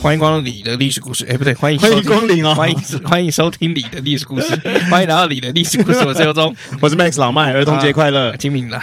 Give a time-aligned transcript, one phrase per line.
[0.00, 4.48] 欢迎光临你的历史故事，哎，不对，欢迎欢迎光临哦，欢迎欢迎收听你的历史故事，
[4.88, 8.80] 欢迎来到你的历史故事，我是尤忠，我是 Max 老麦，儿童节快乐，清明了，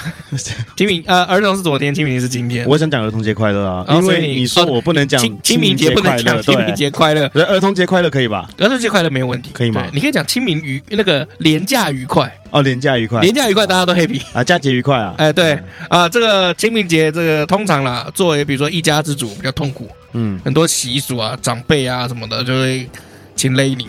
[0.75, 8.49] 清明 呃，儿童是昨天，清明是今天，我想讲儿童节快乐啊，因为你说我不能讲清明节不能讲清明节快乐，儿童节快乐可以吧？
[8.57, 9.87] 儿童节快乐没有问题，可以吗？
[9.93, 12.31] 你可以讲清明愉那个连假愉快。
[12.51, 15.57] 哦，连假愉快，连假愉快，大家都 happy 啊，佳节愉快啊，哎，对。
[15.89, 19.89] 啊，这个清明节这个通常啦，作为比如说一家之主比较痛苦。
[20.15, 22.89] 嗯，很多习俗啊，长辈啊什么的，就会
[23.35, 23.85] 请勒你，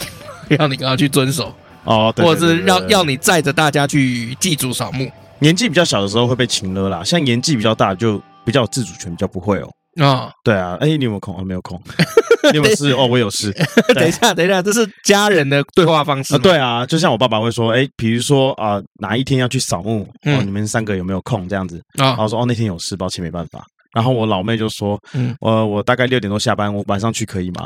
[0.49, 5.11] 让你跟他去遵守哦，对或者是要要你载着大家去祭祖扫墓。
[5.39, 9.71] 年纪比较小的时候会被请勒啦，像年纪比较大就比较有自主权，比较不会哦。
[10.01, 11.37] 啊、哦，对啊，哎，你有没有空？
[11.39, 11.81] 哦，没有空。
[12.53, 12.93] 你有事？
[12.99, 13.51] 哦，我有事。
[13.95, 16.39] 等一下，等一下，这是家人的对话方式啊。
[16.39, 21.49] 对啊，就像我爸爸会说，哎，比如说啊、呃，哪一天要去扫墓，哦，你们三个有没有空？
[21.49, 23.65] 这样子啊，然后说哦，那天有事，抱歉，没办法。
[23.97, 27.65] 然后我老妹就说：“嗯，我我大概六点多下班，我晚上去可以吗？”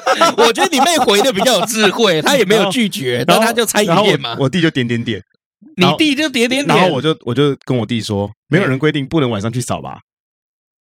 [0.38, 4.34] 我觉得你妹回的比较有智慧，她也没有拒绝， 然后她就猜一点嘛。
[4.40, 5.22] 我弟就点点点，
[5.76, 9.98] 你弟就点点点，然后我就我就跟我弟说：“没有人规定不能晚上去扫吧？”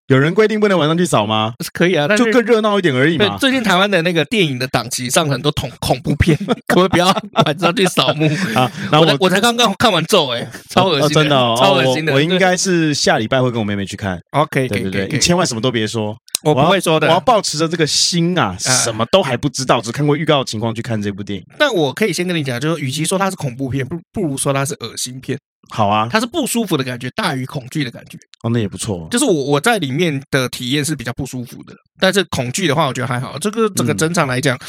[0.08, 1.54] 有人规定不能晚上去扫吗？
[1.62, 3.38] 是可以啊，但是就更热闹一点而已嘛。
[3.38, 7.08] 最近台湾的那个电影的档期上很多恐恐怖片， 可不可以不要
[7.46, 8.72] 晚上去扫墓啊？
[8.90, 12.14] 然后我我才刚刚看完咒，哎，超恶心，真的，超恶心的。
[12.14, 14.18] 我应该是下礼拜会跟我妹妹去看。
[14.32, 17.08] OK，对对对，你千万什么都别说，我不会说的。
[17.08, 21.46] 我要保持着这个心啊，什么都还不知道，只看过预告的情况去看这部电影。
[21.58, 25.38] 但我可以先跟你讲，就是与其说它是恐怖片，不不如说它是恶心片。
[25.70, 29.06] 好啊，它是不舒服的感觉大于恐惧的感觉哦，那也不错。
[29.12, 33.38] 就是我我在里面的体验是比较不舒服的，但是恐惧的话，我觉得还好。
[33.38, 34.62] 这个整个整场来讲，嗯、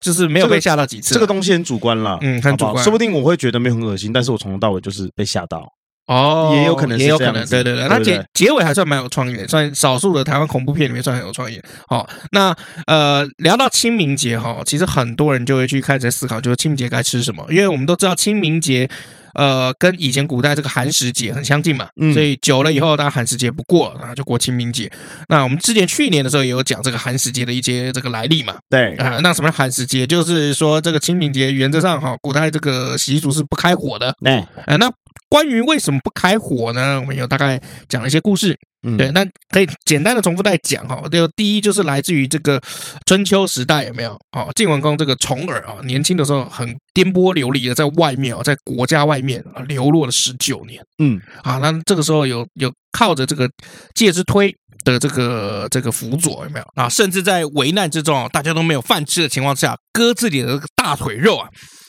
[0.00, 1.20] 就是没有被吓到几次、这个。
[1.20, 2.82] 这个东西很主观啦，嗯，很主观。
[2.82, 5.66] 说不定我会觉得没有很恶心，但是我从头到尾就是被吓到。
[6.06, 7.88] 哦，也有可能，也有可能，对对对。
[7.88, 11.60] 那结结尾还算蛮有创意的，算少数的台湾恐怖片里面算很有创意。
[11.88, 12.54] 好，那
[12.86, 18.88] 呃，聊到清明节哈，其实很多人就会去开始在思考，就是清明节该吃什么，因为我们都知道清明节。
[19.34, 24.90] 呃，跟以前古代这个寒食节很相近嘛，嗯，所以久了以后，大家寒食节不过，然后就过清明节。
[25.28, 30.06] 那我们之前去年的时候也有讲这个寒食节的一些这个来历嘛，对啊、呃，那什么寒食节？
[30.06, 34.90] 就是说这个清明节原则上哈，古代这个习俗是不开火的，对，呃，那
[35.28, 37.00] 关于为什么不开火呢？
[37.00, 38.56] 我们有大概讲了一些故事。
[38.82, 41.02] 嗯，对，那可以简单的重复再讲哈。
[41.10, 42.60] 就第一就是来自于这个
[43.04, 44.12] 春秋时代有没有？
[44.36, 50.80] 哦，晋文公这个重耳啊，年轻的时候很颠簸流离的在外面哦，在国家外面啊流落了十九年。
[50.98, 53.50] 嗯，啊，那这个时候有有靠着这个
[53.94, 54.54] 介之推
[54.84, 56.66] 的这个这个辅佐有没有？
[56.74, 61.48] 啊，甚至在危难之中，大家都没有饭吃的情况下，割自己的这个大腿肉啊。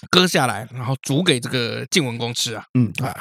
[0.09, 3.15] 割下来，然后煮给这个晋文公吃啊，嗯啊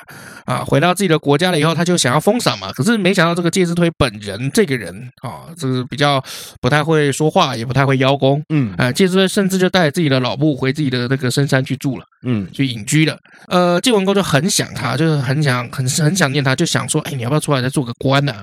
[0.45, 2.73] 啊，回到自己的国家了以后，他就想要封赏嘛。
[2.73, 6.23] 可是没想到这个介之推本人这个人啊，这个比较
[6.61, 13.19] 不太会说话，也不太会邀功，嗯啊，介之推甚至就带自己的老部回自己的那个深山去住了，嗯，去隐居了。
[13.49, 18.35] 呃，晋文公就很想他，就是很想很很想念他，就想说，哎，你要不要出来再做个官呢？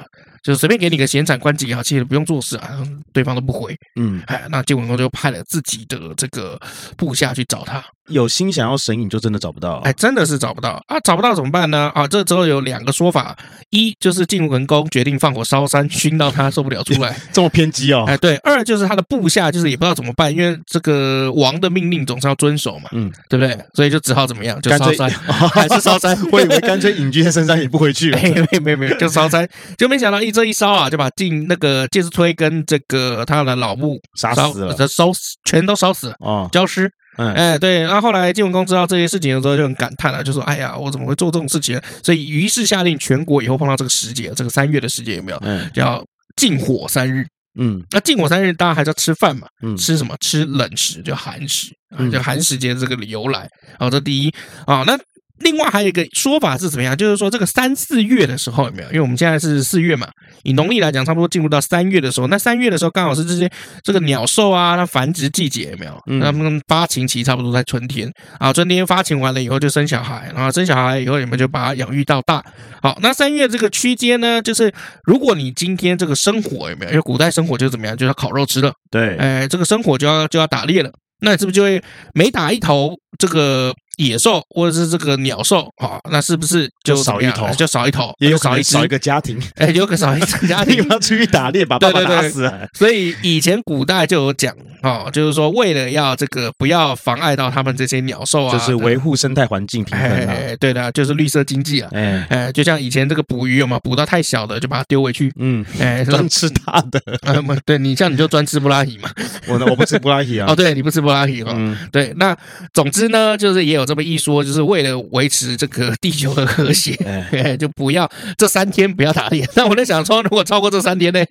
[0.44, 3.74] 就随便给你个闲产官职也好，其实不用做事啊，对方都不回。
[3.96, 6.60] 嗯，哎，那晋文公就派了自己的这个
[6.98, 7.82] 部下去找他。
[8.10, 9.76] 有心想要神隐，就真的找不到。
[9.86, 11.00] 哎，真的是找不到啊！
[11.00, 11.92] 找不到怎么办呢？
[11.96, 13.36] 啊，这之后有两个说法：
[13.70, 18.04] 一就是晋文公决定放火烧山，熏到他受不了出来， 这么偏激哦。
[18.08, 18.36] 哎，对。
[18.38, 23.58] 二就是他的部下就是也不知道怎么办，因为这个王的命令总是要遵守嘛，嗯，对不对？
[23.74, 25.10] 所以就只好怎么样，就烧山，
[25.54, 26.18] 还是烧山。
[26.32, 28.20] 我以为干脆隐居在深山也不回去了。
[28.22, 29.48] 没有没有没有，就烧山，
[29.78, 35.10] 就没想到一这一烧啊，就把晋那个介之推跟这个他的老母杀死了，烧
[35.46, 36.92] 全都烧死了啊，焦尸。
[37.18, 45.38] 嗯，哎，对，那后后来晋文公知道这些事情的时候就很感叹了，就说：“哎呀，我怎么会做这种事情？”所以于是下令全国以后碰到这个时节，这个三月的时节有没有？
[45.44, 46.04] 嗯，叫
[46.36, 47.26] 禁火三日。
[47.60, 49.48] 嗯，那禁火三日，大家还是要吃饭嘛？
[49.62, 50.16] 嗯，吃什么？
[50.22, 53.48] 吃冷食，就寒食啊，就寒食节这个由来。
[53.78, 54.34] 好，这第一
[54.66, 54.98] 啊，那
[55.40, 56.96] 另外还有一个说法是怎么样？
[56.96, 58.88] 就是说这个三四月的时候有没有？
[58.90, 60.08] 因为我们现在是四月嘛，
[60.44, 62.28] 以农历来讲，差不多进入到三月的时候。
[62.28, 63.50] 那三月的时候刚好是这些
[63.84, 66.22] 这个鸟兽啊，它繁殖季节有没有？
[66.22, 68.10] 它们发情期差不多在春天
[68.40, 72.44] 啊，春天发情完了以后就生小孩，然后生小孩以后你们就把它养育到大。
[72.82, 74.72] 好，那三月这个区间呢，就是
[75.04, 76.92] 如果你今天这个生火有没有？
[76.92, 77.98] 因为古代生火就是怎么样？
[77.98, 78.72] 就要烤肉吃了。
[78.92, 80.92] 对，哎，这个生火就要就要打猎了。
[81.22, 81.82] 那你是不是就会
[82.14, 83.74] 每打一头这个？
[84.04, 87.48] 野兽或者是这个鸟兽啊，那是不是就少一头？
[87.56, 89.40] 就少一头，也有少一少一个家庭。
[89.56, 92.52] 哎，有个少一个家庭 要出去打猎，把爸爸打死。
[92.74, 100.10] 所以以前古代就有讲哦，就是说为了要这个不要妨碍到他们这些鸟兽啊，就是维护生态环境平衡。
[100.10, 101.90] 哎，对的，就是绿色经济啊。
[101.94, 105.32] 哎哎，就像以前这个捕鱼有没有捕到太小的就把它丢回去。
[105.38, 107.02] 嗯，哎， 专吃大的。
[107.24, 109.10] 嗯，对你像你就专吃布拉提嘛。
[109.48, 110.48] 我呢，我不吃布拉提啊。
[110.50, 111.54] 哦，对，你不吃布拉提哦。
[111.56, 112.36] 嗯，对，那
[112.74, 114.64] 总之呢，就是也有这么一说，就是。
[114.64, 116.94] 为了维持这个地球的和谐，
[117.32, 119.46] 哎， 就不要这三天不要打猎。
[119.56, 121.22] 那我在想说，如果超过这三天呢，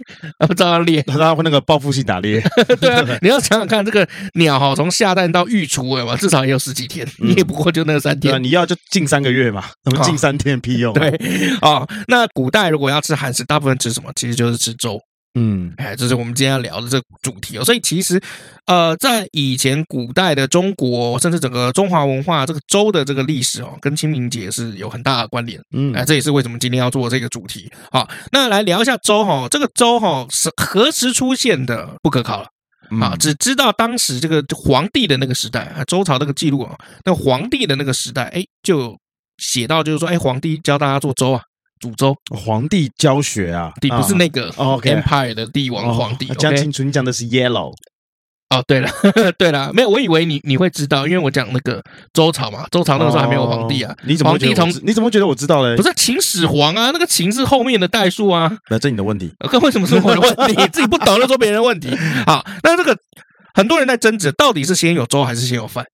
[0.47, 2.41] 不照样猎，他会那个报复性打猎。
[2.79, 8.41] 对啊，你要想想看，这个鸟哈，从下蛋到育雏，哎嘛，至少也有十几天，你也不过就那三天。
[8.43, 10.93] 你要就近三个月嘛，那么近三天屁用？
[10.93, 11.09] 对，
[11.63, 14.13] 哦，那古代如果要吃寒食，大部分吃什么？
[14.15, 15.01] 其实就是吃粥。
[15.35, 17.65] 嗯，哎，这是我们今天要聊的这个主题哦。
[17.65, 18.21] 所以其实，
[18.67, 25.59] 呃，在以前古代的中国，甚至整个中华文化，这个周的这个历史哦，跟清明节是有很大的关联。
[25.75, 27.73] 嗯，哎，这也是为什么今天要做这个主题。
[27.91, 31.97] 好，那来聊一下周哈，这个周哈是何时出现的？
[32.03, 32.49] 不可考了。
[33.01, 36.77] 啊，只知道当时这个皇帝的那个时代，周朝那个记录啊，
[37.07, 38.99] 那皇帝的那个时代，哎，就
[39.39, 41.41] 写到就是说，哎，皇帝教大家做粥啊。
[41.83, 46.27] 煮粥，皇帝教学啊，你不是那个 Empire 的帝王皇帝。
[46.39, 47.75] 讲清楚，你讲的是 Yellow。
[48.51, 48.89] 哦，对了，
[49.39, 51.83] 对了，没有，我以为你你会知道，因为我讲那个
[52.13, 53.93] 周朝嘛，周朝那个时候还没有皇帝啊。
[54.05, 55.75] 你怎么皇帝从你怎么觉得我知道嘞？
[55.75, 58.53] 不是秦始皇啊，那个秦是后面的代数啊。
[58.71, 59.33] 那这你的问题。
[59.51, 60.55] 哥，为什么是我的问题？
[60.71, 61.97] 自己不懂就说别人的问题。
[62.27, 62.97] 好，那这个
[63.55, 65.85] 很多人在争执，到底是先有周还是先有饭？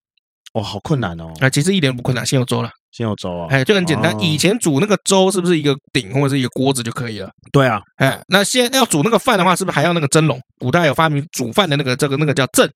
[0.59, 1.33] 哇，好困难哦。
[1.41, 2.71] 啊，其实一点都不困难，先有粥了。
[2.91, 4.19] 先有粥啊，哎，就很简单。
[4.19, 7.31] 以前煮那个粥是不是一个鼎或者是一个锅子就可以了？
[7.53, 10.41] 对啊，哎，那现在要煮那个饭的话，是不是还要那个蒸笼？
[10.59, 12.69] 古代有发明煮饭的那个这个那个叫甑，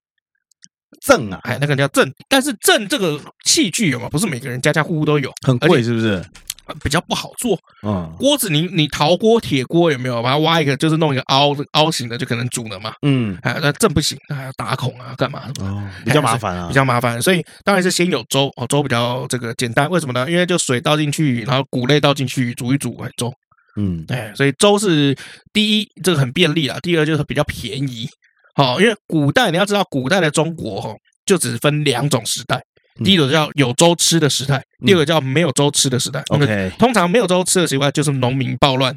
[1.01, 2.09] 甑啊，哎，那个叫甑。
[2.29, 4.09] 但是甑这个器具有吗？
[4.11, 6.23] 不是每个人家家户户都有，很贵是不是？
[6.83, 10.23] 比较不好做，嗯，锅子你你陶锅、铁锅有没有？
[10.23, 15.51] 把它挖一个，就是弄一个凹凹形的，就可能煮了嘛，嗯，哎，那这不行，那还要打孔啊，干嘛？
[15.61, 20.31] 哦，比较麻烦啊，比较麻烦，所以当然是先有粥哦，粥比较这个简单，为什么呢？
[20.31, 23.33] 因为就水倒进去，然后谷类倒进去煮一煮，哎，粥，
[23.77, 25.17] 嗯，哎，所以粥是
[25.53, 28.09] 第一，这个很便利啊，第二就是比较便宜，
[28.55, 30.95] 好，因为古代你要知道，古代的中国哈，
[31.27, 32.63] 就只分两种时代。
[33.05, 36.23] 第一种叫有粥吃的时代，第二个叫没有粥吃的时代。
[36.29, 38.95] OK，通常没有粥吃的时代就是农民暴乱、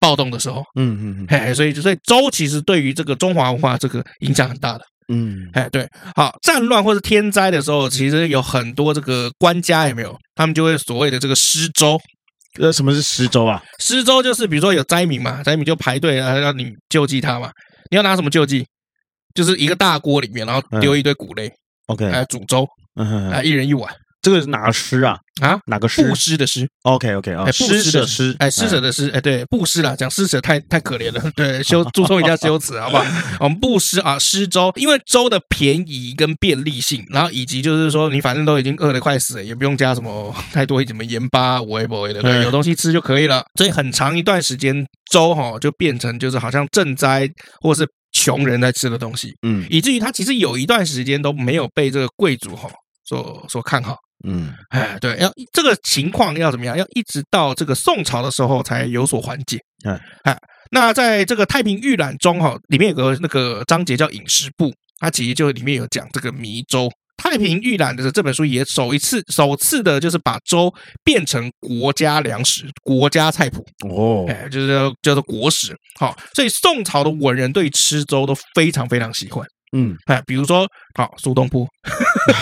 [0.00, 0.62] 暴动的时候。
[0.74, 4.84] 嗯嗯嗯，嘿，所以所以粥其实对于这个中华文化这个影响很大的。
[5.08, 10.16] 嗯，哎对，好，战乱或者天灾的时候，其实有很多这个官家有没有？
[10.34, 12.00] 他们就会所谓的这个施粥。
[12.58, 13.62] 呃，什么是施粥啊？
[13.78, 17.50] 施粥就是比如说有灾民嘛，灾民就排队啊，让你救济他嘛。
[17.90, 18.66] 你要拿什么救济？
[19.34, 21.48] 就是一个大锅里面，然后丢一堆谷类。
[21.88, 22.66] OK，来煮粥。
[22.96, 25.18] 啊，一人一碗，这个是哪个诗啊？
[25.40, 26.02] 啊，哪个诗？
[26.02, 26.66] 布施的施。
[26.82, 33.04] OK OK 啊，施舍的施，哎，施舍的施，哎，对，布施啦，讲施舍太太可怜了， 对，修 注重一下修辞，好不好？
[33.40, 43.44] 我们布施啊，施粥，因为粥的便宜跟便利性，然后以及就是说，你反正都已经饿得快死了，也不用加什么太多什么盐巴、微波的，对，有东西吃就可以了。
[43.56, 47.28] 所以很长一段时间，粥哈就变成就是好像赈灾
[47.60, 52.70] 或是穷人在吃的东西，嗯，以至于他其实有一段时间都没有被这个贵族哈。
[53.06, 53.96] 所所看好，
[54.26, 56.76] 嗯，哎，对，要这个情况要怎么样？
[56.76, 60.36] 要一直到这个宋朝的时候才有所缓解，嗯，哎，
[60.70, 66.88] 那在这个《太平御览》中哈，里面有个那个章节叫饮食部，它其实就里面有讲这个糜粥。
[67.16, 70.72] 《太平御览》的这本书也首一次首次的就是把粥
[71.02, 75.74] 变成国家粮食、国家菜谱哦，哎，就是叫叫做国食。
[75.98, 79.46] 好，所以宋朝的文人对吃粥都非常非常喜欢。
[79.72, 81.66] 嗯，哎，比如说，好苏东坡，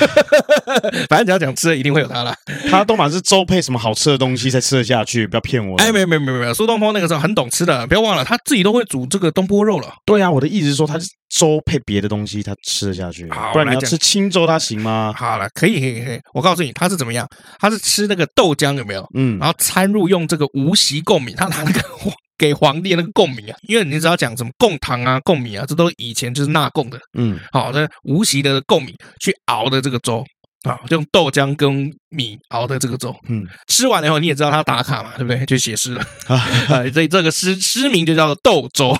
[1.08, 2.34] 反正只要讲吃的，一定会有他了。
[2.70, 5.76] 他都嘛是粥配什么好吃的东西才吃得下去，不要骗我。
[5.78, 9.94] 哎，没有没有没有没有，苏东坡那个时候很懂吃的，不要忘了，他自己都会煮这个东坡肉了。
[10.04, 13.28] 对啊，我的意思是说，他是粥配别的东西，他吃得下去。
[13.30, 15.12] 好，不然你要吃清粥，他行吗？
[15.16, 17.26] 好了，可以可以可以，我告诉你，他是怎么样？
[17.58, 19.04] 他是吃那个豆浆有没有？
[19.14, 21.80] 嗯，然后掺入用这个无锡贡米，他拿那个。
[22.36, 26.98] 给皇帝那个贡米啊，因为你只要讲什么贡糖啊、贡米啊，这都以前就是纳贡的。
[27.18, 30.24] 嗯，好，那无锡的贡米去熬的这个粥，
[30.68, 33.14] 啊，就用豆浆跟米熬的这个粥。
[33.28, 35.44] 嗯，吃完了以后你也知道他打卡嘛，对不对？
[35.46, 36.38] 就写诗了啊，
[36.92, 38.96] 所以这个诗诗名就叫做豆粥。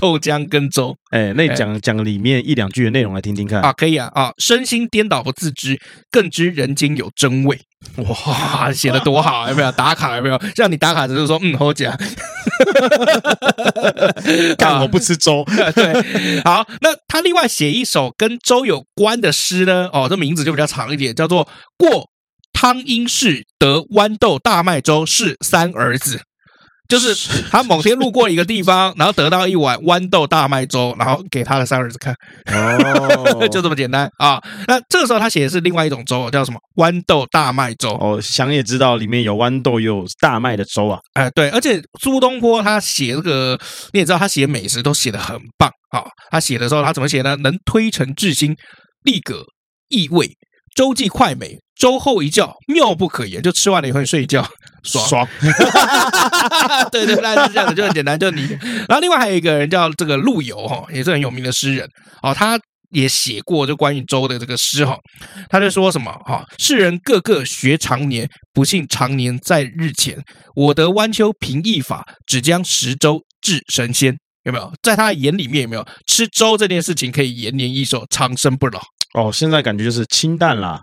[0.00, 5.78] 豆浆跟粥，哎，那讲讲里面一两句的内容来听听看啊，可以啊啊，身心颠倒不自知，
[6.10, 7.60] 更知人间有真味。
[7.96, 10.16] 哇，写的多好，有没有打卡？
[10.16, 10.40] 有没有？
[10.56, 11.94] 像你打卡只是说，嗯，好讲，
[14.56, 15.44] 干我不吃粥。
[15.74, 21.44] 对，好，那他另外写一首跟粥有关的诗呢，哦，这名字就比较长一点，叫做
[21.76, 22.08] 《过
[22.52, 26.16] 汤阴市得豌豆大麦粥是三儿子》。
[26.90, 27.14] 就是
[27.50, 32.14] 他某天路过一个地方，然后得到一碗豌豆大麦粥，然后给他的三儿子看，
[32.52, 34.42] 哦， 就这么简单啊。
[34.66, 36.58] 那这个时候他写的是另外一种粥，叫什么？
[36.76, 37.90] 豌豆大麦粥。
[38.00, 40.98] 哦，想也知道里面有豌豆有大麦的粥啊。
[41.14, 43.58] 哎，对，而且苏东坡他写这个，
[43.92, 46.02] 你也知道他写美食都写的很棒啊。
[46.30, 47.36] 他写的时候他怎么写呢？
[47.36, 48.56] 能推陈至新，
[49.04, 49.44] 立格
[49.88, 50.30] 意味，
[50.74, 53.42] 粥既快美，周后一觉妙不可言。
[53.42, 54.46] 就吃完了以后你睡一觉。
[54.82, 55.28] 爽，爽
[56.90, 58.46] 对 对，那是这样子，就很简单，就你。
[58.88, 61.86] 然后另外还有一个人叫这个陆游哈，也是很有名的诗人
[62.22, 62.58] 哦，他
[62.92, 64.96] 也写过就关于粥的这个诗哈，
[65.50, 70.16] 他就说什么哈，世人个个学长年，不幸长年在日前。
[70.54, 74.16] 我得弯秋平易法，只将十周治神仙。
[74.44, 74.72] 有没有？
[74.82, 78.80] 在他的眼里面有没有吃粥这件事情可以延年益寿、长生不老？
[79.14, 80.82] 哦，现在感觉就是清淡啦。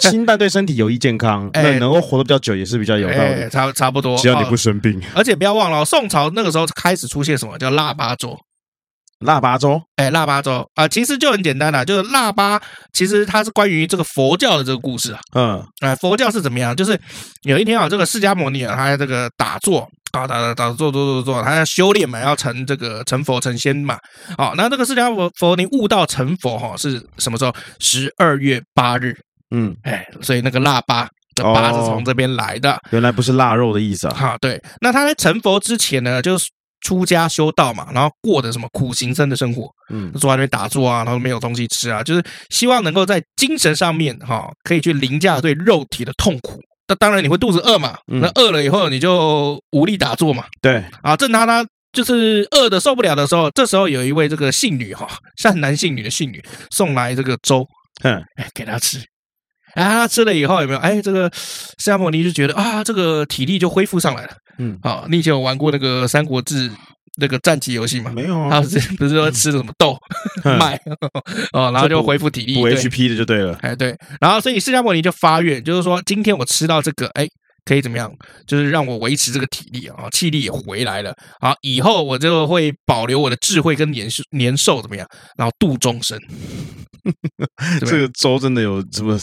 [0.00, 3.48] 清淡对身体有益健康， 那，能够活得比较久也是比较有道理。
[3.50, 5.00] 差差不多，只要你不生病。
[5.14, 8.38] 而且不要忘了，宋朝那个时候开始出现什么叫腊八粥？
[9.20, 12.58] 腊八粥，哎，腊八粥啊，其实就很简单啦，就是腊八，
[12.94, 15.20] 其实它是关于这个佛教的这个故事啊。
[15.34, 16.74] 嗯，哎，佛教是怎么样？
[16.74, 16.98] 就是
[17.42, 23.98] 有一天啊，这个释迦牟尼啊，他这个打坐啊，打打打坐，坐坐坐，他要修炼嘛，要成这个成佛成仙嘛。
[24.36, 27.54] 好，那这个释迦佛佛尼悟道成佛哈，是什么时候？
[27.78, 29.16] 十二月八日。
[29.52, 34.14] 嗯，哎，所以那个腊八的八是从这边来的，原来不是腊肉的意思啊。
[34.14, 36.46] 哈，对，那他在成佛之前呢，就是
[36.82, 46.60] 出家修道嘛，然后过的什么苦行僧的生活，嗯，坐在那边打坐啊，然后没有东西吃啊，就是希望能够在精神上面哈，可以去凌驾对肉体的痛苦。
[46.90, 50.44] 那当然你会肚子饿嘛，那饿了以后你就无力打坐嘛。
[50.60, 55.06] 对，啊，正当他就是饿的受不了的时候，这时候有一位这个信女哈，
[55.38, 56.42] 善男信女的信女
[56.72, 57.64] 送来这个粥，
[58.02, 58.98] 嗯，哎，给他吃。
[59.76, 60.80] 啊，吃了以后有没有？
[60.80, 64.32] 哎，这个释迦牟尼就觉得啊，这个体力就恢复上来了。
[64.58, 66.68] 嗯，好，你以前有玩过那个《三国志》
[67.20, 68.10] 那个战棋游戏嘛？
[68.12, 69.96] 没有啊，他不是不是说吃什么豆
[70.58, 70.80] 麦
[71.52, 73.56] 哦，然后就恢复体力，补 HP 的就对了。
[73.62, 77.28] 哎，对，然后所以释迦牟尼就发愿，就是说今天我吃到这个，哎。
[77.62, 78.10] 可以怎么样？
[78.46, 81.14] 就是让我维持这个体力啊，气力也回来了。
[81.40, 85.06] 好，以后我就会保留我的智慧跟年寿年寿怎么样？
[85.36, 86.18] 然后度众生。
[87.80, 89.18] 这个粥真的有什么？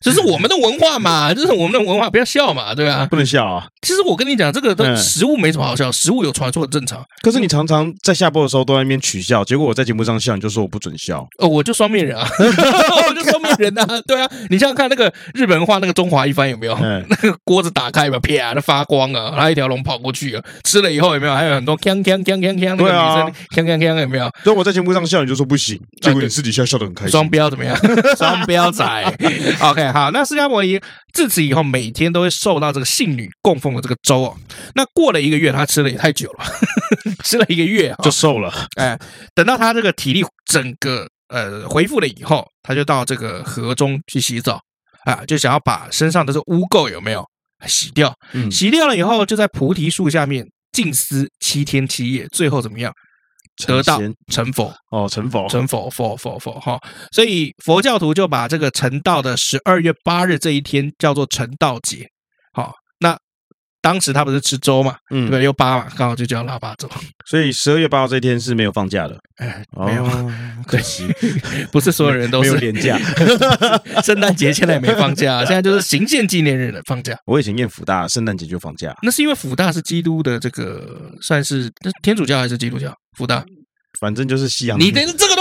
[0.00, 1.32] 这是我们的文化嘛？
[1.32, 3.06] 这是我们的文化，不要笑嘛，对吧？
[3.06, 3.66] 不能笑啊！
[3.82, 7.04] 其实我跟你讲，这个都食物没什么好笑，食物有传说很正常。
[7.22, 11.24] 可是你常常在下播的时候都在那边取笑，结果我在节目上笑，你就说我不准笑。
[11.38, 12.26] 哦，我就双面人啊，
[13.08, 14.28] 我就双面人啊，对啊。
[14.50, 16.76] 你想想看那个日本人画那个中华一番有没有？
[17.08, 21.32] 那个锅子打开吧，啪的发光啊，然后一条龙跑过去啊，吃了以后有没有？
[21.34, 24.28] 还有很多锵锵锵锵锵，那个女生锵锵锵有没有？
[24.42, 27.10] 所以我在节目上笑，你就说不行，结果你私底下笑得很开心。
[27.12, 27.76] 双标怎么样？
[28.16, 28.84] 双标仔。
[29.60, 30.80] OK，好，那释迦牟尼
[31.12, 34.36] 自此以后每天都会受到这个信女供奉的这个粥哦。
[34.74, 36.44] 那过了一个月，他吃了也太久了，
[37.24, 38.52] 吃了一个月就瘦了。
[38.76, 38.98] 哎，
[39.34, 44.60] 等到他这个体力整个呃恢复了以后，他就到这个河中去洗澡
[45.04, 47.24] 啊，就想要把身上的这污垢有没有
[47.66, 48.14] 洗掉？
[48.50, 52.92] 洗掉了以后，就在菩提树下面静思七天七夜，最后怎么样？
[53.66, 54.74] 得道成佛。
[54.90, 55.48] 哦，成佛。
[55.48, 56.78] 成佛佛佛佛哈，
[57.12, 62.06] 所以佛教徒就把这个成道的十二月八日这一天叫做成道节。
[62.52, 62.81] 好，那
[63.82, 66.88] 当时他不是吃粥嘛，嗯，对，又八嘛，刚好就叫腊八粥。
[67.26, 70.08] 所以十二月八号这一天是没有放假的，哎，没有，
[70.66, 71.06] 可惜，
[71.72, 72.96] 不是所有人都是年假。
[74.02, 77.18] 圣诞节现在也没放假， 现在就是行宪纪念日的放假。
[77.26, 81.68] 我以前念辅大，圣诞节就放假，那是因为辅大是基督的这个，算是
[82.02, 82.94] 天主教还是基督教？
[83.18, 83.44] 辅大，
[83.98, 84.78] 反正就是西洋。
[84.78, 85.31] 你连这个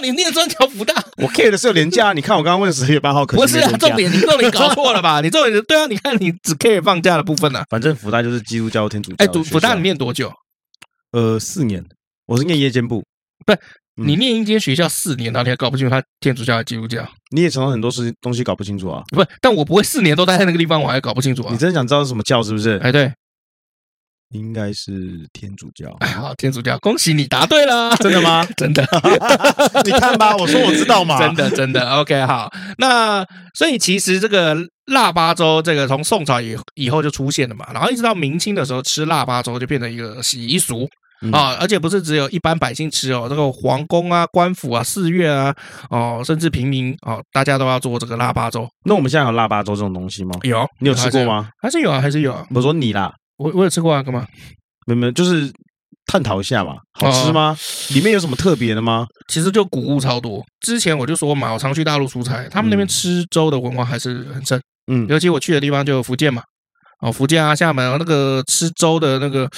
[0.00, 0.94] 你念专条福大？
[1.18, 2.12] 我 care 的是有连假。
[2.12, 3.70] 你看我刚刚问十月八号，可不是啊？
[3.78, 5.20] 重点你重点 搞错了吧？
[5.20, 5.86] 你重点对啊？
[5.86, 7.62] 你看你只 care 放假的部分呢？
[7.68, 9.16] 反正福大就是基督教天主教。
[9.18, 10.32] 哎，读福大你念多久？
[11.12, 11.84] 呃，四年。
[12.26, 13.02] 我是念夜间部，
[13.44, 13.58] 不是
[13.96, 17.04] 你念一间学校四年，然后你还搞不清楚他天主教还是基督教？
[17.32, 19.02] 你也常常很多事东西搞不清楚啊？
[19.08, 21.48] 不是，但我不会四年都待在那个地方，我还搞不清楚啊？
[21.50, 22.78] 你真的想知道是什么教是不是？
[22.84, 23.12] 哎，对。
[24.30, 25.94] 应该是天主教。
[26.00, 28.46] 哎，好，天主教，恭喜你答对了，真的吗？
[28.56, 28.86] 真的，
[29.84, 31.90] 你看吧，我说我知道嘛，真的，真的。
[31.96, 34.56] OK，好，那所以其实这个
[34.86, 40.88] 腊八粥，这个从宋朝以以后就出现了嘛，然后一直到明清的时候，吃腊八粥就变成一个习俗
[41.32, 45.54] 啊，而且不是只有一般百姓吃哦，这个皇宫啊、官府啊、寺院啊，
[45.90, 48.68] 哦，甚至平民哦，大家都要做这个腊八粥。
[48.84, 50.32] 那我们现在有腊八粥这种东西吗？
[50.42, 51.50] 有，你有吃过吗？
[51.60, 52.46] 还是有啊，还是有啊。
[52.54, 53.12] 我说你啦。
[53.40, 54.26] 我我有吃过啊，干嘛？
[54.86, 55.50] 没有没有，就是
[56.04, 56.76] 探讨一下嘛。
[56.92, 57.56] 好吃吗？
[57.94, 59.06] 里面有什么特别的吗？
[59.28, 60.44] 其实就谷物超多。
[60.60, 64.60] 之前我就说嘛，我常去大陆出差，他们那边吃粥的文化还是很深。
[64.92, 66.42] 嗯，尤其我去的地方就福建嘛，
[67.00, 69.48] 哦，福建啊，厦门啊那个吃粥的那个，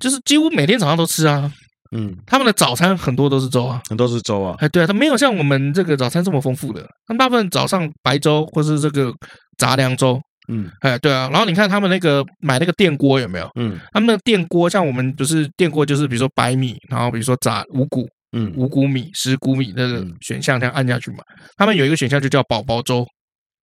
[0.00, 1.52] 就是几乎每天早上都吃啊。
[1.94, 4.54] 嗯，他们的早餐很多都是粥啊，很多是粥啊。
[4.58, 6.80] 哎，对啊，他没有像我们这个早餐这么丰富的。
[7.06, 9.12] 他们大部分早上白粥或是这个
[9.58, 10.18] 杂粮粥。
[10.48, 13.50] 嗯，哎，对啊，然后你看他们那个买那个电锅有没有？
[13.54, 21.18] 嗯，他们的电锅像我们不是电锅，就是比如说白米，然后比如说炸五谷，嗯，五谷米、十谷米那个选项这样按下去嘛。
[21.56, 23.06] 他们有一个选项就叫宝宝粥。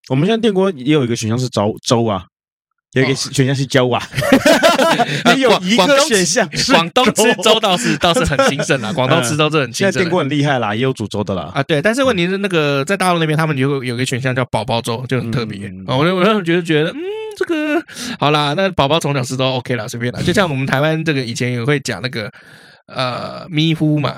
[0.10, 2.24] 我们现在电锅也有一个选项是粥粥啊。
[2.94, 4.02] 有一个选项是粥啊，
[5.38, 9.74] 有一个选项，广东吃粥倒是倒是很兴盛啦， 广东吃粥是很兴盛。
[9.74, 11.52] 现在电锅很厉害啦，也有煮粥的啦。
[11.56, 15.72] 啊，对，但是问题是那个在大陆那边，他们有有个选项叫宝宝粥，就很特别。
[15.88, 16.98] 我我那时候觉得觉得，嗯，
[17.38, 17.82] 这个
[18.20, 20.20] 好啦，那宝宝从小吃粥 OK 啦，随便啦。
[20.22, 22.30] 就像我们台湾这个以前也会讲那个
[22.88, 24.18] 呃咪呼嘛。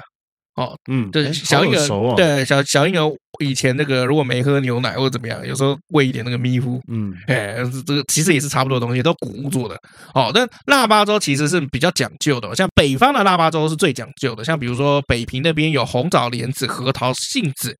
[0.56, 9.76] 哦，嗯，对，小婴儿，对小小婴儿以前那个如果没喝牛奶或者怎么样，有时候喂一点那个咪糊，嗯，哎，这个其实也是差不多的东西，都谷物做的。
[10.14, 17.76] 哦，但腊八粥其实是比较讲究的，像北方的腊八粥是最讲究的，像比如说北平那边有红枣、莲子、核桃、杏子、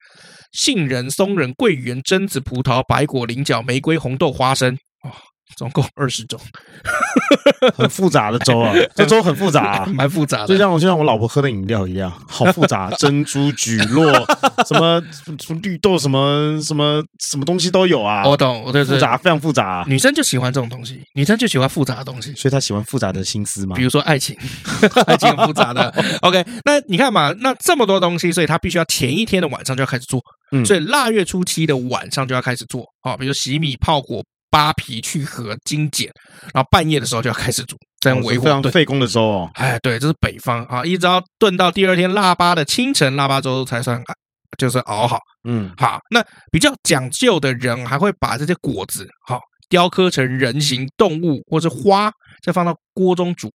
[0.54, 4.78] 杏仁、松仁、桂圆、榛子、葡萄、白果、菱角、玫瑰、红豆、花生。
[5.50, 6.40] 哦总共二十种，
[7.78, 14.12] 很复杂的粥啊，这粥很复杂啊， 蛮复杂的，就像我就像我老婆喝的饮料一样，好复杂，珍珠、菊络，
[14.66, 15.00] 什么
[15.40, 18.24] 什么绿豆，什么什么什么东西都有啊。
[18.26, 19.86] 我懂，我对，复杂，非常复杂。
[19.88, 23.76] 女生就喜欢这种东西，女生就喜欢复杂的东西，所以她喜欢复杂的心思嘛。
[23.76, 24.36] 比如说爱情，
[25.06, 25.94] 爱情很复杂的。
[26.22, 30.20] OK，那你看嘛，那这么多东西，所以她必须要前一天的晚上就要开始做，
[30.66, 34.24] 所以腊月初七的晚上就要开始做啊，比如洗米泡果。
[34.54, 36.12] 扒皮去核精简，
[36.54, 38.44] 然后半夜的时候就要开始煮，这样维护。
[38.44, 39.50] 非常费工的粥哦。
[39.56, 44.00] 哎，对，这是北方啊，一直要炖到第二天腊八的清晨，腊八粥才算
[44.60, 45.18] 就是熬好。
[45.46, 49.40] 嗯，好，那比较讲究的人还会把这些果子好
[49.70, 52.12] 雕刻成人形动物或是花，
[52.44, 53.50] 再放到锅中煮，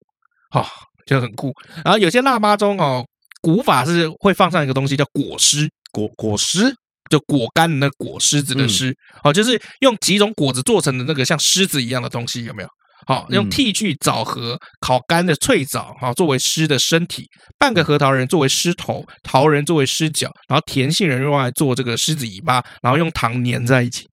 [0.51, 0.67] 好
[1.07, 1.53] 就很酷。
[1.85, 3.07] 然后有些腊八粥哦，
[3.41, 6.75] 古法是会放上一个东西叫果丝，果果丝。
[7.11, 12.69] 就果干的那果狮子的狮，好，就是用几种果子做成的那个像狮子一样的东西，有没有？
[13.07, 17.23] 好，用剃去枣核烤干的脆枣，好，作为狮的身体；
[17.59, 24.07] 半个核桃仁作为狮头，桃仁作为狮脚，然后甜杏仁用来做这个狮子尾巴，然后用糖粘在一起。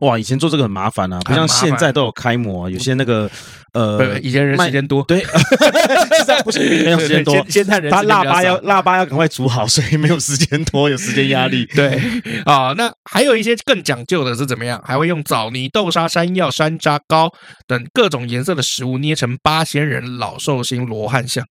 [0.00, 3.30] 哇，以前做这个很麻烦啊，不像现在都有开模，有些那个
[3.72, 11.64] 呃，以前人时间多， 对，现在不是没有时间多，现在人他腊八要腊八要赶快煮好，所以没有时间多，有时间压力。
[11.74, 12.00] 对
[12.44, 14.82] 啊，那还有一些更讲究的是怎么样？
[14.84, 17.32] 还会用枣泥、豆沙、山药、山楂糕
[17.66, 21.44] 等各种颜色的食物捏成八仙人、老寿星、罗汉像。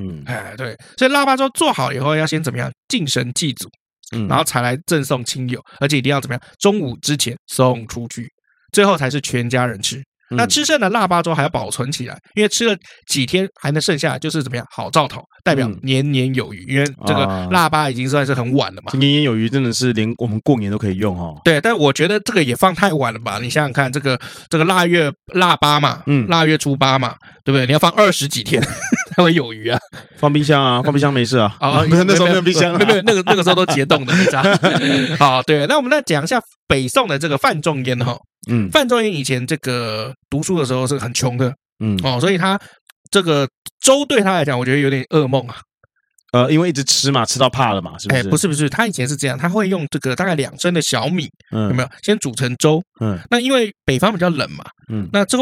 [0.00, 2.70] 嗯，哎，对，所以腊八粥做好以后要先怎么样？
[2.88, 3.68] 敬神祭祖。
[4.12, 6.42] 嗯，然后才来赠送亲友，而且一定要怎么样？
[6.58, 8.30] 中午之前送出去，
[8.72, 10.02] 最后才是全家人吃。
[10.30, 14.66] 那吃剩的腊八粥还要保存起来，因为吃了几天还能剩下，就是怎么样？
[14.70, 16.64] 好兆头，代表年年有余。
[16.68, 21.40] 因为这个腊八已经算是很晚了嘛，年年有余真的是连我们过年都可以用哦。
[21.44, 23.38] 对，但我觉得这个也放太晚了吧？
[23.40, 24.18] 你想想看，这个
[24.50, 27.66] 这个腊月腊八嘛，嗯，腊月初八嘛，对不对？
[27.66, 28.62] 你要放二十几天。
[29.16, 29.78] 才会有余啊！
[30.18, 31.56] 放冰箱啊，放冰箱没事啊。
[31.58, 34.42] 啊，那时候没有冰箱，没有那个那个时候都解冻的，你知道？
[35.18, 38.14] 好，对，那我们来讲一下北宋的这个范仲淹哈。
[38.46, 42.58] 嗯，范仲淹以前这个读书的时候是很穷的，嗯哦，所以他
[43.10, 43.48] 这个
[43.80, 45.56] 粥对他来讲，我觉得有点噩梦啊。
[46.32, 48.20] 呃，因为一直吃嘛，吃到怕了嘛，是不是？
[48.20, 51.88] 哎，不是不是，他以前是这样，他会用这个大概两升的小米，嗯有没有？
[52.02, 55.38] 先煮成粥，嗯，那因为北方比较冷嘛，嗯，那粥。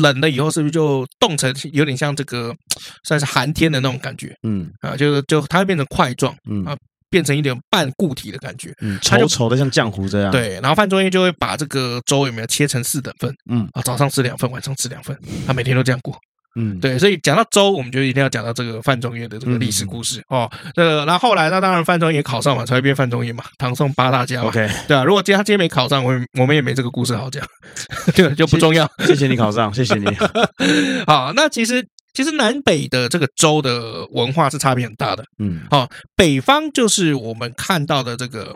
[0.00, 2.52] 冷了以后是不是就冻成有点像这个
[3.04, 4.34] 算是寒天的那种感觉？
[4.42, 6.76] 嗯啊，就是就它会变成块状，嗯啊，
[7.14, 10.32] 变成一点半固体的感觉，嗯，稠稠的像浆糊这样。
[10.32, 13.32] 对，然后范仲淹就会把这个粥有没有切成四等份？
[13.48, 16.12] 嗯啊，早上吃两份，晚上吃两份，他每天都这样过。
[16.56, 20.50] 嗯，对，所以讲到粥，我们就一定要讲到这个范仲淹的这个历史故事哦。
[20.74, 24.48] 那个，然后后来那当然范仲淹考上嘛，才会变范仲淹嘛，唐宋八大家嘛。
[24.48, 27.44] OK，对啊，如果今天他今天没考上，我我们也没这个故事好讲，
[28.14, 28.90] 就就不重要。
[29.06, 30.06] 谢谢你考上，谢谢你。
[31.06, 35.24] 好，那其实其实南北的这个粥的文化是差别很大的。
[35.38, 38.54] 嗯，好，北方就是我们看到的这个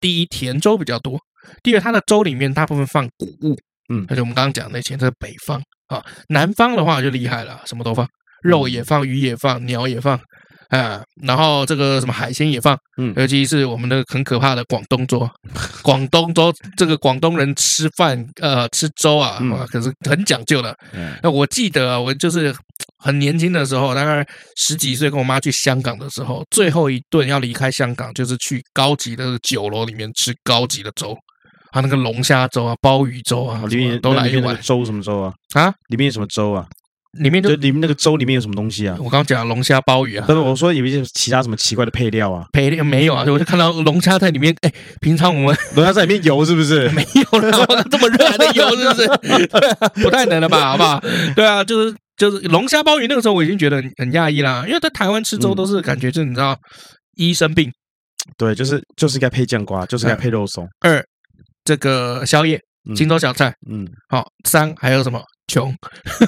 [0.00, 1.18] 第一甜粥比较多，
[1.62, 3.56] 第二它的粥里面大部分放谷物。
[3.90, 8.06] 嗯，而且我们刚刚讲那些，这是北方啊，南方的话就厉害了，什么都放，
[8.42, 10.20] 肉也放，鱼也放，鸟也放。
[10.68, 15.28] 啊，然后这个什么海鲜也放，嗯，尤其是我们的很可怕的广东粥，
[15.82, 20.76] 广东粥，这个广东人吃饭呃吃粥啊，哇，可是很讲究的。
[21.22, 22.54] 那我记得啊，我就是
[22.98, 24.26] 很年轻的时候，大概
[24.56, 31.16] 十几岁，跟我妈去香港的时候，最后一顿要离开香港，就是去高级的酒楼里面吃高级的粥，
[31.70, 35.32] 啊，那个龙虾粥啊，鲍鱼粥啊，里面都来一碗粥，什么粥啊？
[35.54, 36.66] 啊，里面有什么粥啊？
[37.18, 38.94] 里面就里面那个粥里面有什么东西啊？
[38.98, 42.44] 我刚刚讲龙虾鲍鱼啊，不是我说有一些其他什么奇怪的配料啊？
[42.52, 44.54] 配料没有啊，我就看到龙虾在里面。
[44.60, 46.88] 哎，平常我们 龙虾在里面游是不是？
[46.92, 47.50] 没有了，
[47.90, 49.46] 这么热还能游是不是？
[50.04, 50.72] 不太能了吧？
[50.72, 51.00] 好不好？
[51.34, 56.58] 对啊，就是就是龙虾鲍鱼那个时候我已经觉得很很讶异啦，因为在台湾吃粥都是感觉就是你知道
[57.16, 57.72] 一生病，
[58.36, 60.68] 对，就是就是该配酱瓜，就是该配肉松。
[60.80, 61.02] 二
[61.64, 62.60] 这个宵夜
[62.94, 64.26] 荆州小菜，嗯，好。
[64.44, 65.22] 三还有什么？
[65.48, 65.74] 穷，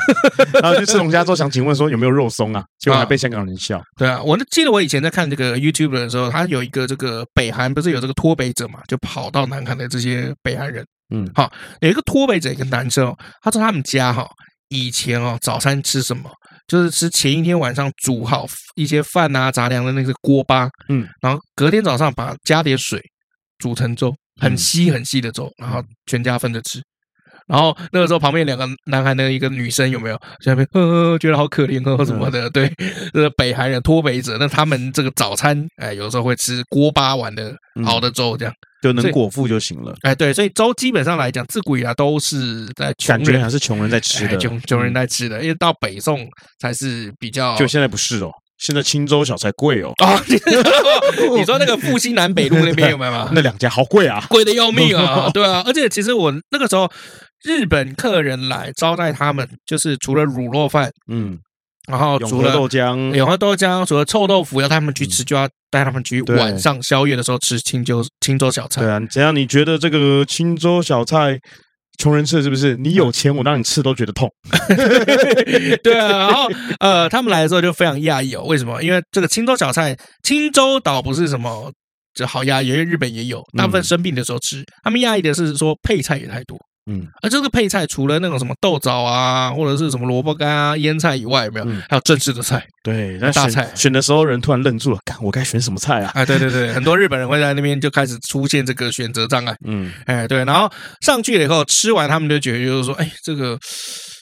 [0.61, 2.65] 然后去吃龙虾之后，想请问说有没有肉松啊？
[2.81, 3.81] 结果还被香港人笑。
[3.97, 14.27] 对啊，我记得我以前在看这个 YouTube 的时候，他有一个这个北韩不是有这个脱北者嘛，就跑到南韩的这些北韩人，嗯，好，有一个脱北者一个男生，他说他们家哈
[14.71, 16.31] 以前哦早餐吃什么，
[16.67, 23.01] 就是吃前一天晚上煮好一些饭啊杂粮的那个锅巴，嗯，然后隔天早上把加点水
[23.59, 26.81] 煮成粥，很稀很稀的粥，然后全家分着吃。
[27.51, 32.49] 然后那个时候，旁边两个南韩的一个女生有没有在那边呵呵，觉得好可怜哦什么的？
[32.51, 32.73] 对，
[33.13, 37.53] 这个北韩人脱北者，那他们这个早餐，哎，有时候会吃锅巴碗的
[37.87, 39.93] 熬的粥，这样就能果腹就行了。
[40.03, 46.25] 哎，对，所以粥基本上来讲，自古以来都是在感觉还是穷人在吃的，穷穷人在吃的，因为到北宋
[46.61, 47.57] 才是比较。
[47.57, 49.93] 就现在不是哦，现在青州小菜贵哦。
[50.05, 50.23] 啊，
[51.37, 53.29] 你说那个复兴南北路那边有没有？
[53.33, 55.29] 那两家好贵啊，贵的要命啊！
[55.35, 56.89] 对啊，而且其实我那个时候。
[57.43, 61.39] 日本客人来招待他们，就是除了卤肉饭，嗯，
[61.89, 68.83] 然后除了豆浆，永和豆浆，除了臭豆腐要他们去吃，就要带他们去晚上宵夜的时候吃清粥清粥小菜。
[68.83, 69.35] 对啊，怎样？
[69.35, 71.39] 你觉得这个清粥小菜
[71.99, 72.77] 穷人吃是不是？
[72.77, 74.31] 你有钱，我让你吃都觉得痛。
[75.83, 76.49] 对啊，然后
[76.81, 78.83] 呃，他们来的时候就非常讶异哦，为什么？
[78.83, 81.73] 因为这个清粥小菜，清粥倒不是什么
[82.13, 84.65] 就好压抑，因为日本也有，大部分生病的时候吃。
[84.83, 86.59] 他们讶异的是说配菜也太多。
[86.87, 91.67] 嗯，而这个配菜除了那种什么豆枣啊，或者是什么萝卜干啊、腌菜以外，有没有？
[91.89, 92.67] 还有正式的菜。
[92.83, 96.11] 对，那大菜选的时候，人突然愣住了，看我该选什么菜啊？
[96.15, 99.55] 哎，对对对，很多日本人会在那边就开始出现这个选择障碍。
[99.67, 100.71] 嗯，哎，对，然后
[101.03, 103.59] 上去了以后吃完，他们就觉得就是说，哎，这个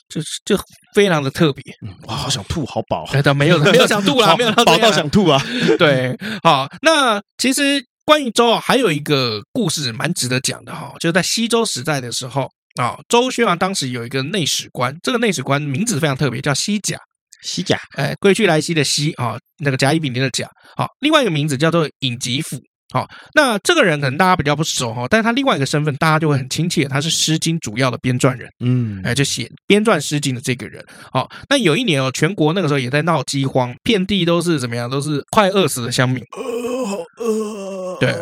[0.08, 0.62] 就就
[0.94, 1.62] 非常的特别。
[2.06, 3.04] 哇，好想吐，好饱。
[3.12, 5.40] 哎，但没有没有想吐啦， 没有饱到想吐啊。
[5.78, 7.82] 对，好，那其实。
[8.08, 16.98] 关于周啊，还有一个故事蛮值得讲的哈，就是在西周时代的时候啊，周宣王当时有一个内史官，这个内史官名字非常特别，叫西甲。
[17.42, 20.48] 西甲，哎，归去来兮的西啊，那个甲乙丙丁的甲。
[20.74, 22.56] 好，另外一个名字叫做尹吉甫。
[22.90, 30.82] 好，那这个人可能大家比较不熟哈，但是他另外一个身份大家就会很亲切，他是《诗经》主要的编撰人，嗯，哎，就写编撰《诗经》的这个人。
[31.12, 36.22] 好，那有一年哦，全国那个时候也在闹饥荒，遍地都是怎么样，都是快饿死的乡民。
[36.36, 37.98] 呃，好饿。
[38.00, 38.14] 对，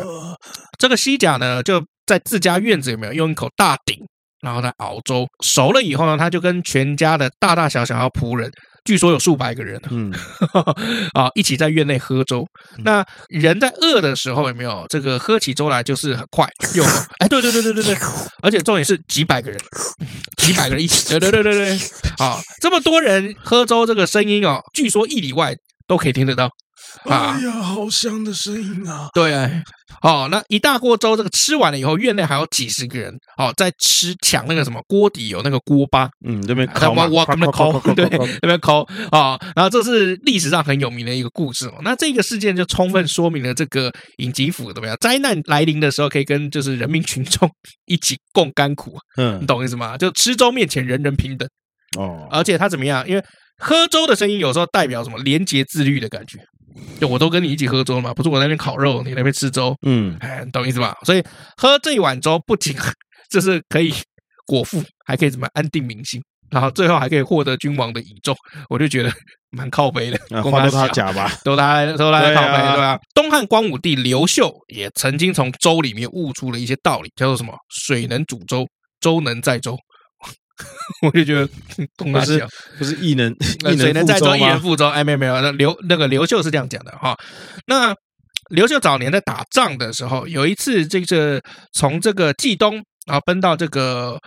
[0.77, 3.97] 这个西甲呢，就在自家院子有没有用一口大鼎，
[4.41, 8.51] 然后他熬粥，熟了以后呢，他就跟全家的大大小小要仆人。
[8.87, 10.13] 据说有数百个人，嗯，
[11.13, 12.47] 啊，一起在院内喝粥。
[12.85, 14.85] 那人在饿的时候有没有？
[14.87, 16.81] 这个喝起粥来就是很快又
[17.19, 17.97] 哎，对对对对对对，
[18.41, 19.59] 而且重点是几百个人，
[20.37, 21.79] 几百个人一起，对对对对对，
[22.17, 25.53] 啊，这么多人喝粥这个声音哦，据说一里外
[25.85, 26.49] 都可以听得到。
[27.05, 29.09] 哎呀，好香的声音啊！
[29.13, 29.33] 对，
[30.01, 38.05] 哦，那一大锅粥，这个吃完了以后，院内还有几十个人哦，在吃抢那个什么锅底有那个锅巴，嗯，这边烤嘛，那边烤，对，
[38.41, 39.39] 那边烤啊。
[39.55, 41.75] 然后这是历史上很有名的一个故事哦。
[41.81, 44.97] 那这个事件就充分说明了这个尹吉府怎么样？
[44.99, 47.49] 灾难来临的时候，可以跟就是人民群众
[47.85, 48.97] 一起共甘苦。
[49.17, 49.97] 嗯，你懂意思吗？
[49.97, 51.47] 就吃粥面前人人平等
[51.97, 52.27] 哦。
[52.31, 53.07] 而且他怎么样？
[53.07, 53.23] 因为
[53.59, 55.17] 喝粥的声音有时候代表什么？
[55.19, 56.37] 廉洁自律的感觉。
[56.99, 60.95] 就我都跟你一起喝粥嘛，不是我在那边烤肉，你那边吃粥，嗯，哎，懂意思吧？
[61.05, 61.23] 所以
[61.57, 62.75] 喝这一碗粥不仅
[63.29, 63.93] 就是可以
[64.45, 68.35] 果腹，还可以怎么安定民心，然后最后还可以获得君王的倚重，
[68.69, 69.11] 我就觉得
[69.51, 70.17] 蛮靠北的。
[70.41, 72.97] 话都他假吧，都他都他靠北，对吧？
[73.13, 77.53] 东汉光武帝刘秀也曾经从粥里面悟出了一些道理，叫做什么？
[77.69, 78.65] 水能煮粥，
[78.99, 79.77] 粥能载舟。
[81.03, 81.47] 我就觉得
[81.97, 82.45] 不是
[82.77, 83.31] 不是异能，
[83.71, 84.87] 异能载舟，亦能覆舟。
[84.87, 87.15] 哎，没有没有，那刘那个刘秀是这样讲的哈。
[87.67, 87.95] 那
[88.49, 91.41] 刘秀早年在打仗的时候，有一次这个
[91.73, 94.19] 从这个冀东然后奔到这个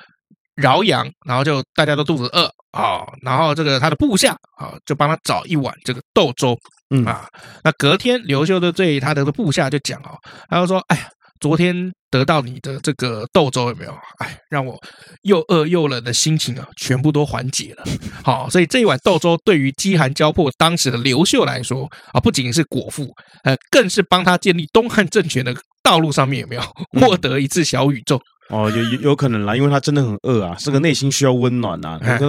[0.54, 6.56] 饶阳，然后就大家都肚子饿啊，然后这个他的部下啊就帮他找一碗这个豆粥，
[6.90, 7.28] 嗯啊，
[7.64, 11.08] 那隔天刘秀就对他的部下就讲哦，他就说，哎呀。
[11.40, 13.92] 昨天得到你的这个豆粥有没有？
[14.18, 14.78] 哎，让我
[15.22, 17.84] 又饿又冷的心情啊，全部都缓解了。
[18.22, 23.08] 好，所以这一碗豆粥对于饥寒交迫当时的刘秀来说啊，不仅是果腹，
[23.44, 26.62] 呃，更是帮他建立东汉政权的道路上面有没有
[27.00, 28.20] 获得一次小宇宙。
[28.50, 32.28] 哦，有有有可能啦，因为他真的很饿啊，这个内心需要温暖啊，他跟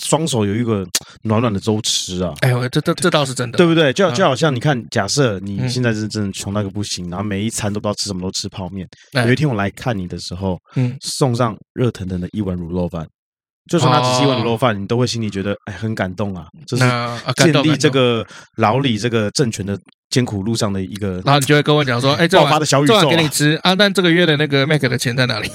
[0.00, 0.86] 双手有一个
[1.22, 2.32] 暖暖的粥吃啊。
[2.40, 3.92] 哎呦，这这这倒是真的，对不对？
[3.92, 8.86] 就就好像你看，假设你现在是真的穷到一个不行，然后每一餐都不知道吃什么，都吃泡面。
[9.12, 13.06] 有一天我来看你的时候，嗯，送上热腾腾的一碗卤肉饭，
[13.68, 16.84] 就算他只是一碗卤肉饭，你都会心里觉得哎很感动啊，这是
[17.36, 18.26] 建立这个
[18.56, 19.78] 老李这个政权的。
[20.08, 23.74] 艰苦路上的一个，然后你就会跟我讲说：“哎，爆发的小宇宙，这碗给你吃啊！
[23.74, 25.50] 但这个月的那个 Mac 的钱在哪里？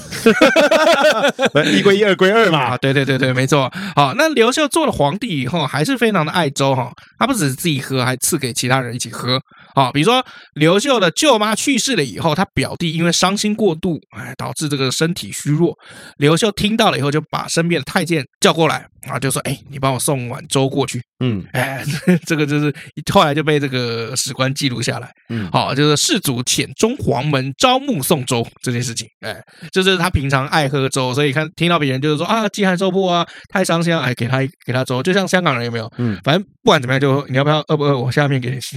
[1.74, 2.58] 一归一，二归二嘛。
[2.58, 3.72] 啊， 对对对对，没错。
[3.96, 6.92] 好，那刘秀做了皇帝以后，还是非常的爱粥哈。
[7.18, 9.40] 他不只是自己喝，还赐给其他人一起喝。
[9.74, 15.76] 好，比如说刘秀的舅妈去世了以后，他表弟因为伤心过度，哎，导致这个身体虚弱。
[16.18, 21.00] 刘秀听到了以后，就把身边的太监叫过来。”啊，就说哎，你帮我送碗粥过去。
[21.24, 21.84] 嗯， 哎，
[22.26, 22.74] 这个就是
[23.12, 25.10] 后来就被这个史官记录下来。
[25.28, 29.06] 嗯，好，就是世祖遣中黄门招募送粥这件事情。
[29.20, 29.40] 哎，
[29.72, 35.02] 就是他平常爱喝粥，所以看听到别人就是说啊，饥寒受迫啊，太伤心了，哎，给他给他粥。
[35.02, 35.92] 就像香港人有没有？
[35.98, 37.98] 嗯，反正不管怎么样，就你要不要饿不饿？
[37.98, 38.76] 我下面给你吃，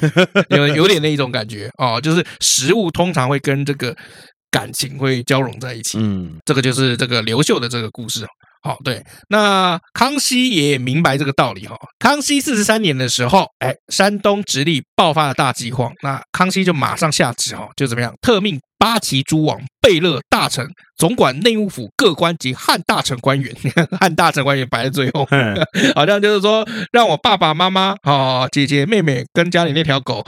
[0.50, 3.94] 有有点那一种感觉哦，就是食物通常会跟这个
[4.50, 5.98] 感情会交融在一起。
[6.00, 8.26] 嗯，这个就是这个刘秀的这个故事。
[8.64, 11.76] 好，对，那康熙也明白这个道理哈。
[11.98, 23.54] 康熙四十三年的时候，哎，山东直隶爆发了大饥荒，那康熙就马上下旨哈，就怎么样，特命八旗诸王、贝勒大臣、总管内务府各官及汉大臣官员，
[24.00, 25.28] 汉大臣官员摆在最后，
[25.94, 30.26] 好像就是说，让我爸爸妈妈、哦姐姐妹妹跟家里那条狗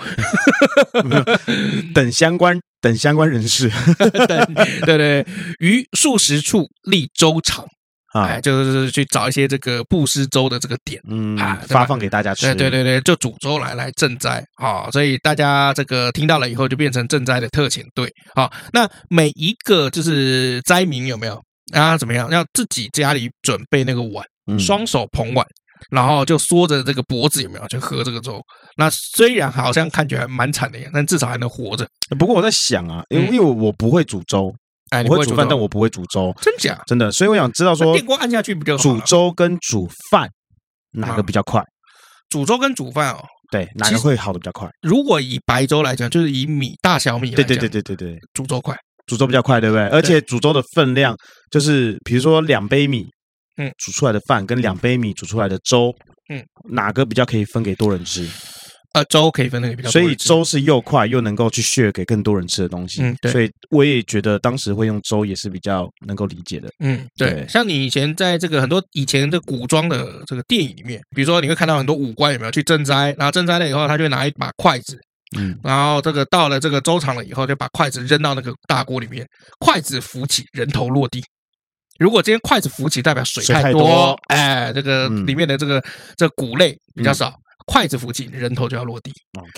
[1.94, 4.11] 等相关等相关人士，对
[4.85, 5.27] 对对，
[5.59, 7.64] 于数十处立州场。
[8.24, 12.46] 哎，就是去找一些这个布施粥的这个点，嗯啊，发放给大家吃。
[12.55, 18.12] 对对对对，就煮粥来来赈灾，好，所以大家这个听到了以后，就变成赈灾的特遣队。
[18.35, 21.96] 好，那每一个就是灾民有没有啊？
[21.98, 22.31] 怎么样？
[22.31, 24.24] 要自己家里准备那个碗，
[24.59, 25.46] 双手捧碗，
[25.90, 28.40] 然后就缩着这个脖子有没有去喝这个粥？
[28.76, 31.87] 那虽然好像看起来蛮惨的样，但至少还能活着。
[32.18, 34.55] 不过我在想啊，因为因为我不会煮粥。
[34.90, 36.81] 哎，我会煮饭，但我不会煮粥，真假？
[36.87, 38.83] 真的，所以我想知道说，电锅按下去不就好？
[38.83, 40.31] 煮粥跟煮饭
[40.92, 41.62] 哪个比较快？
[42.29, 44.68] 煮粥跟煮饭哦，对，哪个会好的比较快？
[44.83, 49.87] 如果以白粥来讲，就是以米大小米来讲，对对对对对对，煮粥快，煮粥比较快，对不对？
[49.88, 51.16] 而且煮粥的分量，
[51.51, 53.07] 就是比如说两杯米，
[53.57, 55.92] 嗯，煮出来的饭跟两杯米煮出来的粥，
[56.29, 58.29] 嗯，哪个比较可以分给多人吃？
[58.97, 63.03] 呃，粥可以分那个比较多，所以粥是又快又能够去 share 给更多人吃的东西。
[63.03, 66.71] 嗯，对，所以我也觉得当时会用粥也是比较能够理解的。
[66.79, 74.99] 嗯，对，对像你以前在这个很多以前的古装的这个电影里面，比如说你会看到很多武官有没有去赈灾，然后赈灾了以后，他就拿一把筷子，
[75.37, 79.27] 嗯，然后这个到了这个粥场了以后，就把筷子扔到那个大锅里面，
[79.59, 81.23] 筷子浮起，人头落地。
[81.99, 85.83] 如果今天筷子浮起，代表水太多，太多哎，这个里面的这个、嗯、
[86.17, 87.29] 这个谷类比较少。
[87.29, 89.12] 嗯筷子附近，人头就要落地。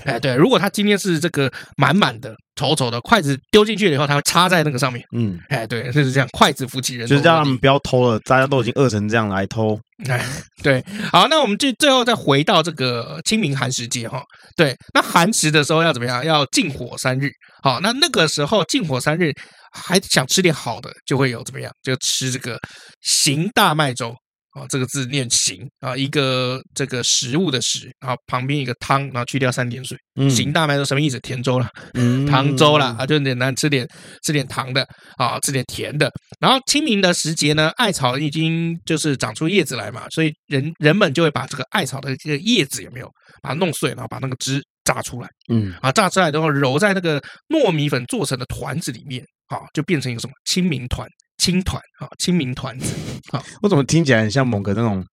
[0.05, 5.05] 哎，对，如果他今天是这个满满的、稠稠的筷子丢进去了以后，他会插在那个上面。
[5.15, 8.19] 嗯，哎，对，就是这样，筷子附近，人头就是让他们不要偷了。
[8.21, 9.79] 大家都已经饿成这样来偷。
[10.09, 10.25] 哎，
[10.63, 14.23] 对，好，那我们就最后再回到这个清明寒食节哈。
[14.57, 16.25] 对，那寒食的时候要怎么样？
[16.25, 17.29] 要禁火三日。
[17.63, 19.33] 好，那那个时候禁火三日，
[19.73, 21.71] 还想吃点好的，就会有怎么样？
[21.83, 22.59] 就吃这个
[23.03, 24.15] 行大麦粥。
[24.59, 29.97] 啊，这个字念行啊，一个这个食物的食，然后旁边一个汤，然后去掉三点水，
[30.29, 31.19] 行大麦粥什么意思？
[31.21, 31.69] 甜粥了，
[32.29, 33.87] 糖粥了啊，就简单吃点
[34.25, 36.11] 吃点糖的啊，吃点甜的。
[36.41, 43.09] 然后清明的时节呢，艾草已经就是长出叶子来嘛，所以人人们就会把这个艾草的这个叶子有没有
[43.43, 51.07] 把它弄碎，然后把那个汁榨出来，嗯，啊，榨出来之后揉在那个糯米粉做成的团子里面，啊，就变成一个什么清明团。
[51.39, 52.93] 青团啊，清明团子
[53.31, 55.05] 啊，我怎么听起来很像某个那种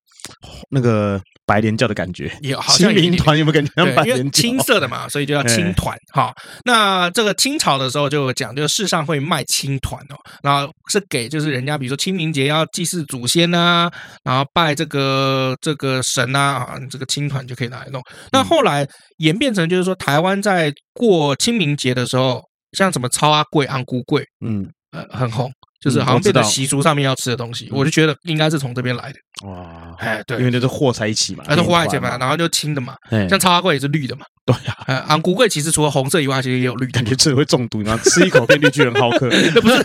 [0.72, 5.96] 那个白莲教的感觉，有好像青团有没有感觉像白莲青色的嘛，所以就叫青 团。
[6.12, 13.88] 哈，那这个清朝的时候就讲，就世上会卖青团哦，然后是给就是人家，比如说清明节要祭祀祖先呐，
[14.24, 18.02] 然后拜这个这个神呐，啊，这个青团就可以拿来弄。
[18.32, 18.84] 那后来
[19.18, 22.42] 演变成就是说，台湾在过清明节的时候，
[22.74, 25.52] 像什么超阿贵、昂菇贵，嗯，呃，很红。
[25.82, 29.20] 就是好像变成习俗上面要吃的东西，我就觉得应该是从这边来的。
[29.48, 32.96] 哇，哎，对，因为那是和在一起嘛，那是和在一起嘛，然后就青的嘛，
[33.30, 34.26] 像超阿贵也是绿的嘛。
[34.48, 39.30] 对呀，红龟粿其实除了红色以外，其实也有绿，感觉吃了会中毒，然后吃一口变绿巨人浩克。
[39.30, 39.84] 那不是，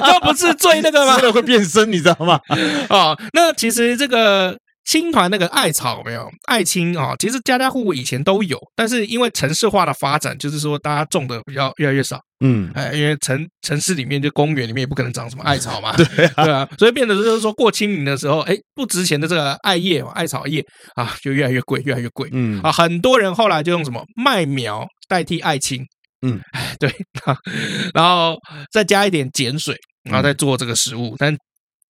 [0.00, 1.16] 那不是最那个吗？
[1.20, 2.40] 吃了会变身，你知道吗？
[2.88, 4.58] 哦，那其实这个。
[4.84, 6.30] 青团那个艾草没有？
[6.46, 20.64] 艾青啊，其实家家户户以前都有，但是因为城市化的发展，就是说大家种的比较越来越少，嗯，哎，因为城城市里面就公园里面也不可能长什么艾草嘛， 对啊，对啊，所以变得就是说过清明的时候，哎，不值钱的这个艾叶嘛，艾草叶
[20.96, 22.60] 啊，就越来越贵，越来越贵，嗯。
[22.62, 25.82] 啊，很多人后来就用什么麦苗代替艾青，
[26.26, 26.94] 嗯，哎，对，
[27.94, 28.36] 然后
[28.70, 31.34] 再加一点碱水，然后再做这个食物，但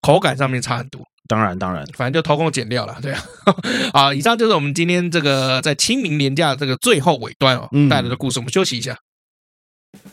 [0.05, 1.01] 口感上面差很多。
[1.27, 3.25] 当然，当然，反正就偷工减料了，对啊。
[3.95, 8.39] 好，以上就是我们今天这个在清明年假这个最后尾端哦带来的故事。
[8.39, 8.95] 我们休息一下。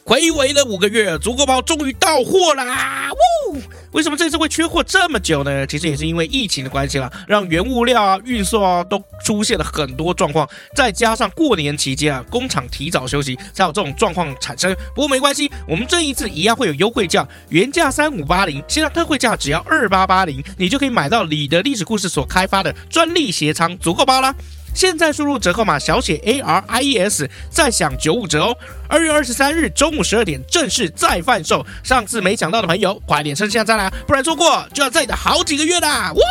[0.05, 3.09] 睽违了五个月，足够包终于到货啦！
[3.51, 3.61] 呜，
[3.91, 5.65] 为什么这次会缺货这么久呢？
[5.67, 14.75] 其实也是因为疫情的关系啦，让原物料啊、运送啊都出现了很多状况，再加上过年期间啊，工厂提早休息，才有这种状况产生。
[14.95, 24.33] 不过没关系，我们这一次一样会有优惠价，原价三五八零，现在特惠价只要二八八零，你就可以买到你的历史故事所开发的专利鞋仓足够包啦。
[24.73, 28.57] 现在输入折扣码小写 A R I E S，再享九五折哦！
[28.87, 36.11] 二月二十三日中午十二点正式再贩售，上次没抢到的朋友，快点趁现在啦，不然错过就要再等好几个月啦！
[36.13, 36.21] 哇！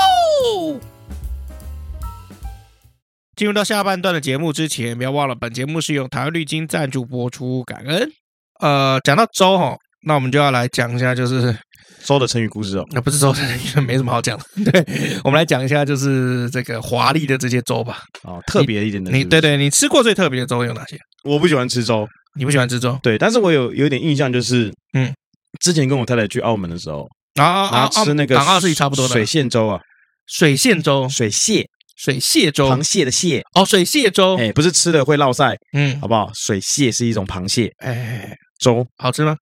[3.37, 8.11] 进入到下半段的节目之前，不要忘了本节目是用台湾绿金赞助播出，感恩。
[8.61, 11.57] 呃，讲到粥哈，那我们就要来讲一下，就是。
[12.05, 14.45] 粥的成语故事哦，那不是粥的成语，没什么好讲的。
[14.71, 14.85] 对，
[15.25, 18.03] 我们来讲一下，就是这个华丽的这些粥吧。
[18.23, 19.11] 哦，特别一点的。
[19.11, 20.99] 你对对，你吃过最特别的粥有哪些？
[21.25, 22.99] 我不喜欢吃粥，你不喜欢吃粥？
[23.03, 25.13] 对，但是我有有点印象，就是嗯，
[25.61, 29.81] 之前跟我太太去澳门的时候，啊啊吃那个港澳是差不多的水蟹粥啊，
[30.27, 36.31] 水蟹粥，水蟹，水蟹粥，螃蟹的蟹哦，水蟹粥，哎，不是吃的会落赛，嗯，好不好？
[36.35, 39.37] 水蟹是一种螃蟹，哎，粥好吃吗？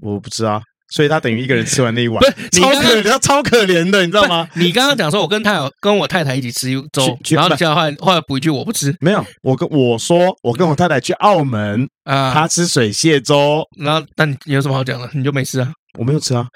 [0.00, 0.62] 我不吃啊。
[0.90, 4.48] 所以他等于一个人吃完那一碗，超可怜，超可怜的，你知道吗？
[4.54, 8.94] 你刚刚讲说，我跟太有跟我太太一起吃粥，然后你现在后来后来补一句，我不吃。
[9.00, 15.08] 没有，我跟我说，我跟我太太去澳门啊，他吃水蟹粥，然后但你有什么好讲的？
[15.12, 15.70] 你就没吃啊？
[15.98, 16.46] 我没有吃啊。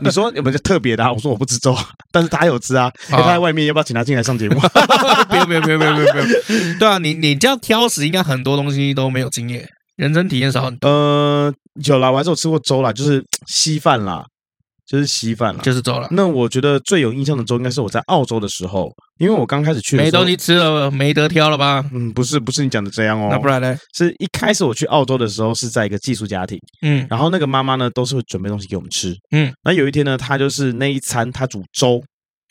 [0.00, 1.12] 你说有没有特别的？
[1.12, 1.76] 我说我不吃粥，
[2.12, 2.90] 但是他有吃啊。
[3.08, 4.60] 他在外面要不要请他进来上节目？
[5.28, 6.78] 不用不用不用不用不用。
[6.78, 9.68] 对啊，你你这样挑食，应该很多东西都没有经验。
[9.96, 10.88] 人生体验少很多。
[10.88, 11.52] 呃，
[11.84, 14.24] 有啦，我还是有吃过粥啦，就是稀饭啦，
[14.86, 16.08] 就是稀饭啦，就是粥啦。
[16.10, 21.84] 那我觉得最有印象的粥应该是我在澳洲的时候，因为我刚开始去的时候，没东西吃了，没得挑了吧？
[21.92, 23.28] 嗯，不是，不是你讲的这样哦。
[23.30, 23.76] 那不然呢？
[23.94, 32.02] 是一开始我去澳洲的时候是在一个寄宿家庭，嗯，然后那个妈妈呢都是会准备东西给我们吃，嗯，那有一天呢，她就是那一餐她煮粥，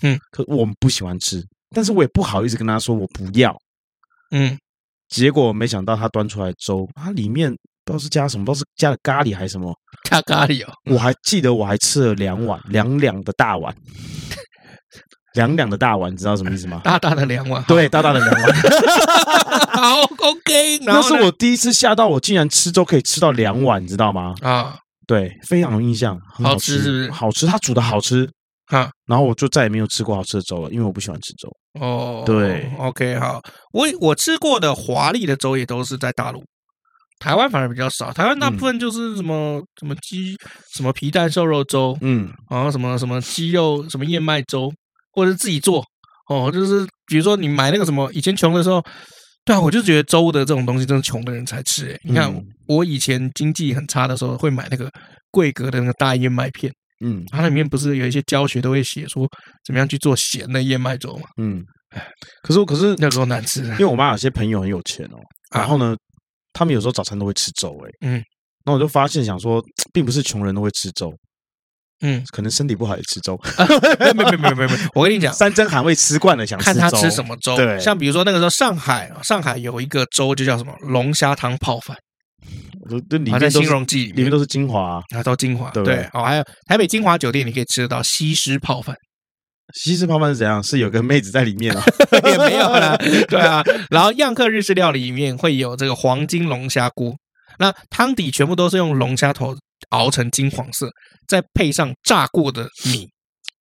[0.01, 1.43] 嗯，可我们不喜欢吃，
[1.75, 3.55] 但是我也不好意思跟她说我不要，
[4.31, 4.57] 嗯。
[5.15, 7.49] 结果没想到他端出来粥，它里面
[7.85, 9.73] 不知道是加什么，不知道是加了咖喱还是什么，
[10.09, 10.73] 加咖喱哦。
[10.91, 13.73] 我还记得我还吃了两碗，两两的大碗，
[15.35, 16.81] 两两的大碗，你知道什么意思吗？
[16.83, 18.53] 大大的两碗，对，大大的两碗。
[19.71, 20.79] 好，OK。
[20.83, 24.35] 那是我第一次吓到，我竟然吃粥可以吃到两碗，你知道吗？
[24.41, 24.75] 啊，
[25.07, 28.29] 对，非常有印象，很好吃，好吃，好吃，它煮的好吃。
[28.67, 31.49] 哈，然后我就再也没有吃过好吃的粥了，因为我不喜欢吃粥。
[31.79, 33.41] 哦，对，OK，好，
[33.73, 36.43] 我我吃过的华丽的粥也都是在大陆，
[37.19, 38.11] 台湾反而比较少。
[38.11, 40.35] 台湾大部分就是什么、嗯、什么鸡
[40.73, 44.71] 什么皮蛋瘦肉粥，嗯，然后什么什么鸡肉什么燕麦粥，
[45.11, 45.85] 或者是自己做。
[46.27, 48.81] 哦，就是比如说你买那个什么，以前穷的时候，
[49.43, 51.91] 对啊，我就觉得粥的这种东西真是穷的人才吃。
[51.91, 52.33] 哎，你看
[52.67, 54.89] 我以前经济很差的时候，会买那个
[55.29, 56.73] 贵格的那个大燕麦片。
[57.03, 59.27] 嗯，它里面不是有一些教学都会写说
[59.65, 61.27] 怎么样去做咸的燕麦粥嘛？
[61.37, 61.63] 嗯，
[62.41, 65.17] 可是我可是那时候难吃，因为我妈有些朋友很有钱哦，
[65.53, 65.95] 然后呢，
[66.53, 68.23] 他们有时候早餐都会吃粥，哎，嗯，
[68.65, 71.13] 那我就发现想说， 并不是穷人都会吃粥，
[72.01, 73.37] 嗯，可能身体不好也吃粥，
[73.99, 81.97] 没没没没没没，我跟你讲，山珍海味吃惯了，想看他吃什么粥，对，像比如说那个时候上海，上海有一个粥就叫什么龙虾汤泡饭。
[83.09, 88.95] 这里面都是金融记里面都是精华，啊，都精华，对，哦，还有台北金华酒店，你可以吃得到西施泡饭，
[89.73, 90.61] 西式泡饭是怎样？
[90.61, 91.83] 是有个妹子在里面啊？
[92.23, 92.95] 也没有啦，
[93.27, 93.63] 对啊。
[93.89, 97.13] 然后样客日式料理里面会有这个黄金龙虾锅，
[97.59, 99.55] 那汤底全部都是用龙虾头
[99.89, 100.89] 熬成金黄色，
[101.27, 103.07] 再配上炸过的米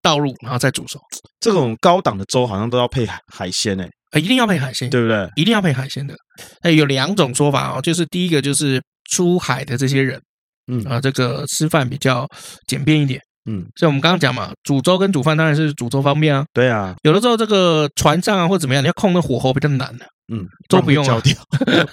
[0.01, 0.99] 倒入，然后再煮熟。
[1.39, 5.27] 这种高档的粥好像都要配海鲜诶，呃，一定要配海鲜，对不对？
[5.35, 6.13] 一定要配海鲜的。
[6.61, 10.21] 哎有两种说法哦，就是第一个就是出海的这些人，
[10.71, 12.27] 嗯啊，这个吃饭比较
[12.67, 13.19] 简便一点。
[13.47, 16.43] 嗯，所以我们刚刚讲嘛，煮粥跟煮饭当然是煮粥方便啊。
[16.51, 20.05] 对啊，有的时候这个船上啊或怎么样，你要控那火候比较难的。
[20.33, 21.21] 嗯，粥不用啊，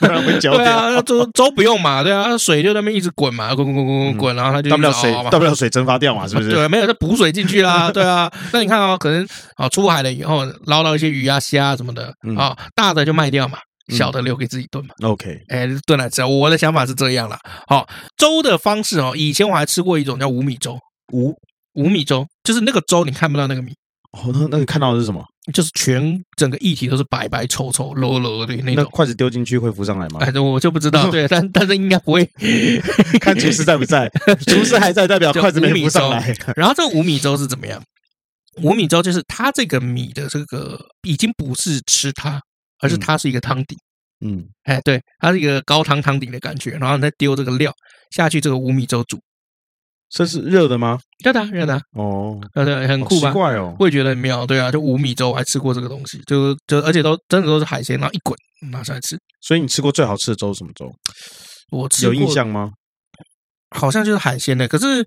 [0.01, 0.57] 不然会焦掉。
[0.65, 6.49] 对啊，粥粥不用嘛，对啊，水就在那边一直滚嘛，滚滚滚滚滚滚，然后它就大不了水，大不了水蒸发掉嘛，是不是？
[6.49, 7.91] 对，没有，就补水进去啦。
[7.93, 13.59] 对啊， 那你看哦，可能啊出海了以后捞到一些鱼啊虾啊什么的啊，大的就卖掉嘛，
[13.89, 14.95] 小的留给自己炖嘛。
[15.03, 16.25] OK，哎，炖来吃。
[16.25, 17.39] 我的想法是这样了。
[17.67, 20.79] 好，粥的方式哦，以前我还吃过一种叫五米粥，
[21.13, 21.35] 五。
[21.75, 23.73] 五米粥就是那个粥，你看不到那个米
[24.13, 24.31] 哦。
[24.35, 25.25] 那那你看到的是什么？
[25.55, 28.75] 就是全整个液体都是白白稠稠、啰啰的那种。
[28.77, 30.21] 那筷子丢进去会浮上来吗？
[30.21, 31.11] 哎，我就不知道。
[31.11, 32.29] 对， 但但是应该不会。
[33.23, 34.07] 看厨师在不在？
[34.47, 36.35] 厨师还在，代表筷子没浮上来。
[36.55, 37.83] 然后这个五米粥是怎么样？
[38.63, 40.79] 五米粥就是它这个米的这个
[41.09, 42.39] 已经不是吃它，
[42.83, 43.75] 而是它是一个汤底。
[44.21, 47.73] 嗯，哎，对，它是一个高汤汤底的感觉，然后再丢这个料
[48.11, 49.19] 下去，这个五米粥煮。
[50.11, 50.99] 这是热的吗？
[51.25, 53.29] 热的，热的哦，对对，很酷吧？
[53.29, 58.37] 奇怪哦，会觉得很妙，对啊，就五米粥，我还吃过这个东西，就就而且都真的都是海鲜，然后一滚
[58.71, 59.19] 拿上来吃。
[59.41, 60.87] 所以你吃过最好吃的粥是什么粥？
[61.71, 62.71] 我吃有印象吗？
[63.71, 65.03] 好像就是海鲜的，可是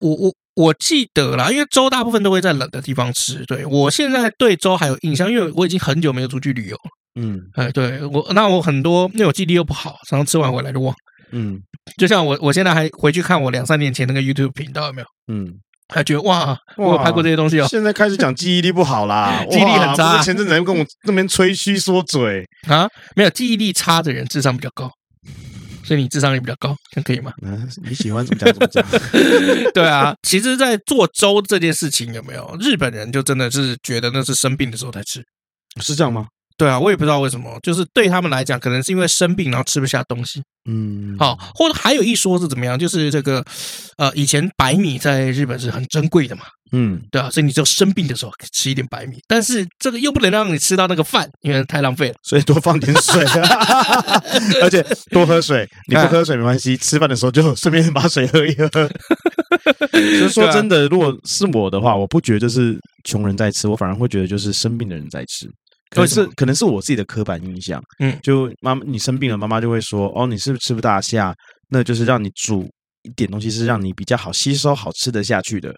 [0.00, 3.44] 我我我记得啦，因为粥大部分都会在冷的地方吃。
[3.46, 6.90] 对，我现在对粥还有印象，因为我已经很久没有出去旅游了。
[7.20, 10.94] 嗯，哎，对我那我很多，因为我记忆力又不好，常常吃完回来就忘。
[11.32, 11.60] 嗯，
[11.96, 15.06] 就像我，我现在还回去看我两三年前那个 YouTube 频道，有没有？
[15.32, 15.52] 嗯，
[15.94, 17.66] 还觉得哇，我有拍过这些东西哦。
[17.68, 20.22] 现在开始讲记忆力不好啦， 记忆力很差。
[20.22, 24.90] 前阵子还跟我那边吹嘘说嘴啊，没有记忆力差的人智商比较高，
[25.90, 27.32] 所以你智商也比较高，这样可以吗？
[27.42, 28.86] 嗯，你喜欢怎么讲怎么讲。
[29.74, 35.20] 对啊，其实，在做粥这件事情有没有日本人就真的是觉得那是生病的时候才吃，
[35.82, 36.28] 是这样吗？
[36.56, 43.44] 对啊，我也不知道为什么，就是对他们来讲，可能是因为生病然后吃不下东西，嗯，好，或者还有一说是怎么样，就是这个，
[43.96, 46.42] 呃，以前白米在日本是很珍贵的嘛，
[46.72, 53.24] 嗯，对啊，所以你只有生病的时候吃一点白米，但是这个又不能让你吃到那个饭，因为太浪费了，所以多放点水，
[54.62, 58.68] 而且多喝水，你不喝水没关系，吃饭的时候就顺便把水喝一喝。
[59.90, 65.48] 所 以说真的，如果是我的话，我不觉得就是穷人在吃，我反而会觉得就是生病的人在吃。
[65.90, 71.34] 可是可能是我自己的刻板印象，嗯，就妈妈你生病了，妈妈就会说，哦，你是不是吃不大下？
[71.68, 72.68] 那就是让你煮
[73.02, 75.74] 一点东西，是让你比较好吸收、好吃得下去的。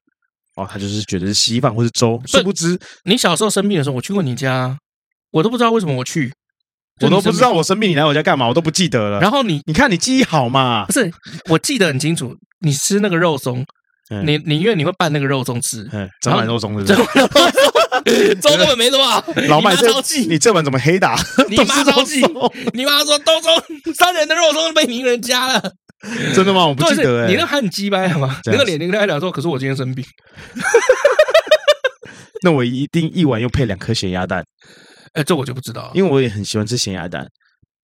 [0.56, 2.20] 哦，他就是觉得是稀饭或是粥。
[2.26, 4.76] 殊不知，你小时候生病的时候，我去过你家，
[5.30, 6.32] 我都不知道为什么我去，
[7.00, 9.20] 我都不知道我生病你来我家干嘛，我都不记得了。
[9.20, 10.84] 然后你你看你记忆好嘛？
[10.86, 11.10] 不是，
[11.48, 13.64] 我记得很清楚，你吃那个肉松，
[14.24, 15.88] 你你因为你会拌那个肉松吃，
[16.20, 18.34] 整碗肉松是不是？
[18.36, 19.74] 粥根本没什么， 老麦
[20.28, 21.16] 你这碗怎么黑打？
[21.48, 22.20] 你妈着急，
[22.72, 23.50] 你妈说都说
[23.94, 25.72] 三人的肉松被你一个人加了，
[26.34, 26.66] 真的吗？
[26.66, 28.40] 我不记得哎，你那还很鸡掰好吗？
[28.44, 30.04] 那个脸，你跟他讲说，可是我今天生病，
[32.42, 34.44] 那我一定一碗又配两颗咸鸭蛋。
[35.14, 37.26] 哎，这我就不知道，因为我也很喜欢吃咸鸭蛋，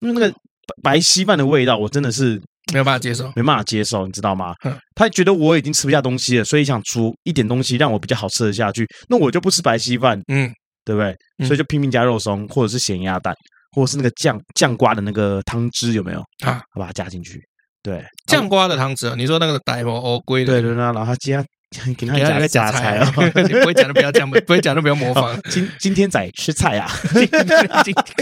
[0.01, 0.35] 因为那个
[0.83, 2.41] 白稀饭的味道，我真的是。
[2.71, 4.53] 没有办法接受，没办法接受，你知道吗？
[4.95, 8.87] 他觉得我已经吃不下东西了，所以想煮一点东西让我比较好吃得下去。
[9.09, 10.53] 那我就不吃白稀饭，嗯，
[10.85, 11.16] 对不对？
[11.47, 13.35] 所以就拼命加肉松，或者是咸鸭蛋，
[13.75, 16.23] 或者是那个酱酱瓜的那个汤汁，有没有？
[16.45, 17.41] 啊，我把它加进去。
[17.89, 21.45] 对，酱瓜的汤汁，你说那个大魔乌龟的，对对对，然后他加
[21.97, 23.12] 给他加个假菜啊，
[23.47, 25.41] 你不会讲的不要这样，不会讲的不要模仿。
[25.51, 26.89] 今今天在吃菜啊，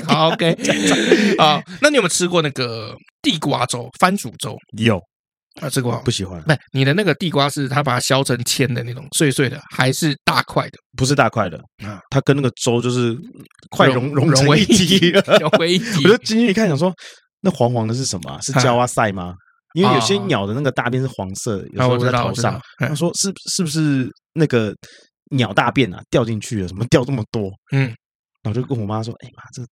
[0.06, 0.52] 好 OK
[1.38, 2.94] 啊，那你有没有吃过那个？
[3.22, 5.00] 地瓜粥、番薯粥有
[5.60, 6.40] 啊，这个不喜欢。
[6.42, 10.78] 不，你的那个地瓜是它把它削成签的那种碎碎的，还是大块的？
[10.96, 13.16] 不是大块的啊，它跟那个粥就是
[13.70, 15.10] 快融融融为一体，
[15.40, 16.04] 融为一体。
[16.04, 16.94] 我就进去一看，想说
[17.40, 18.38] 那黄黄的是什么？
[18.40, 19.34] 是焦啊塞吗？
[19.76, 22.60] 因为有些鸟的那个大便是黄色，有时候在头上。
[22.78, 24.74] 他说是是不是那个
[25.30, 26.68] 鸟大便啊掉进去了？
[26.68, 27.50] 怎 么掉这么多？
[27.72, 27.94] 嗯，
[28.42, 29.62] 然后就跟我妈说：“哎妈，这。”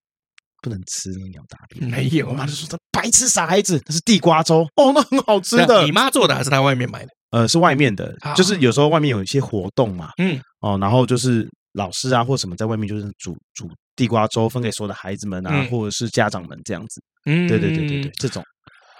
[0.62, 2.26] 不能吃那鸟大便，没有。
[2.26, 7.10] 我妈就说：“他白痴傻孩子，那是地瓜粥哦，那很好吃的。”你妈做的还是在外面买的？
[7.32, 17.02] 呃，是外面的，就是有时候外面有一些活动嘛，嗯，哦，然后就是老师啊或什么在外面就是煮煮地瓜粥分给所有的孩子们啊，或者是家长们这样子。
[17.26, 18.42] 嗯，对对对对对，这种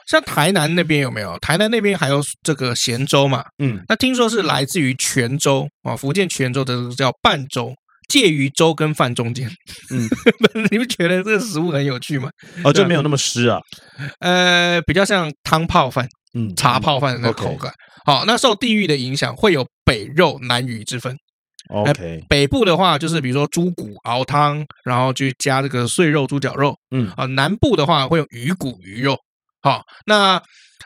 [0.07, 1.39] 像台南那边有没有？
[1.39, 3.45] 台南那边还有这个咸粥嘛？
[3.59, 7.73] 嗯，那听说是来自于泉州啊，福建泉州的叫半粥，
[8.09, 9.49] 介于粥跟饭中间。
[9.91, 10.09] 嗯，
[10.71, 12.29] 你们觉得这个食物很有趣吗？
[12.63, 13.59] 哦，就没有那么湿啊？
[14.21, 17.73] 呃，比较像汤泡饭，嗯，茶泡饭的那个口感。
[18.05, 21.17] 好、哦，那受地域的影响，会有北肉南鱼之分。
[21.71, 26.77] OK，北部的话就是比如说猪骨熬汤，然后去加这个碎肉猪脚肉。
[26.91, 29.17] 嗯，啊，南部的话会有鱼骨鱼肉。
[29.65, 30.41] 好，那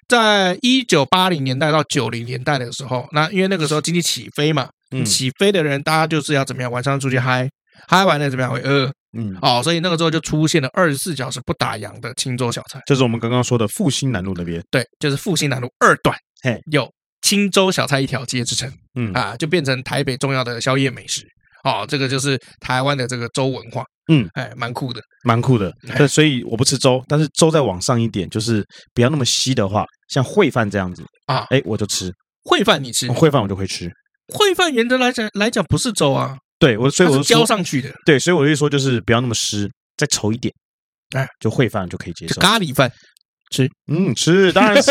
[0.06, 7.50] 在一九八零年代到九零年代的时候，那因为那个时候经济起飞嘛，嗯，起飞的人大家就是要怎么样，晚上出去嗨，
[7.88, 16.88] 嗨完了怎么样会饿，嗯，哦，所以那个时候就出现了二十四小时不打烊的青州小菜，就是我们刚刚说的复兴南路那边，对，就是复兴南路二段，嘿，有
[17.20, 19.12] 青州小菜一条街之称，嗯。
[19.12, 21.26] 啊，就变成台北重要的宵夜美食，
[21.64, 23.84] 哦，这个就是台湾的这个粥文化。
[24.10, 25.70] 嗯，哎，蛮酷的，蛮酷的。
[25.98, 32.10] 对，所以我不吃粥，但是粥再往上一点，就是不要那么稀的话，像烩饭这样子啊，哎，我就吃
[32.44, 32.82] 烩饭。
[32.82, 33.86] 你吃烩饭，我就会吃
[34.28, 34.72] 烩饭。
[34.72, 37.92] 原则来讲来讲不是粥啊，对我，所以我浇上去的。
[38.06, 40.50] 对，所以我就说，就是不要那么湿，再稠一点，
[41.14, 42.40] 哎，就烩饭就可以接受。
[42.40, 42.90] 咖喱饭
[43.50, 44.90] 吃，嗯，吃当然是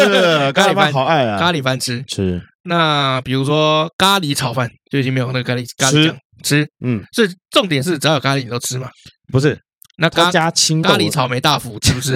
[0.51, 2.39] 咖喱饭，好爱啊，咖喱饭吃吃。
[2.65, 6.15] 那比如说咖喱炒饭就已经没有那个咖喱咖喱酱。
[6.43, 8.89] 吃，嗯，所以重点是只要有咖喱你都吃嘛？
[9.31, 9.57] 不是，
[9.97, 12.15] 那咖加青咖喱草莓大福是不是？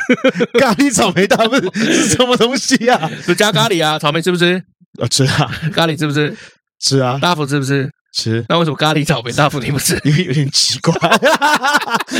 [0.58, 3.10] 咖喱草莓大福是 什么东西啊？
[3.26, 4.62] 就加咖喱啊，草莓吃不吃？
[4.98, 6.34] 我吃啊， 咖喱吃不吃？
[6.80, 7.88] 吃啊，大福吃不吃？
[8.14, 8.44] 吃。
[8.48, 10.00] 那为什么咖喱草莓大福你不吃？
[10.04, 10.92] 因为有点奇怪，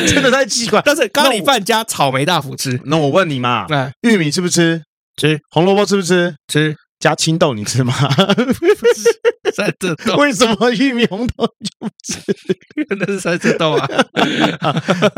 [0.07, 0.83] 真的太奇怪。
[0.85, 3.67] 但是咖喱饭加草莓大福吃，那我问你嘛，
[4.03, 4.83] 玉米吃不吃？
[5.17, 5.39] 吃。
[5.51, 6.35] 红萝卜吃不吃？
[6.53, 6.77] 吃。
[6.99, 7.95] 加青豆你吃吗？
[9.55, 10.17] 三色豆？
[10.17, 12.21] 为什么玉米红豆就不吃？
[12.99, 13.87] 那是三色豆啊，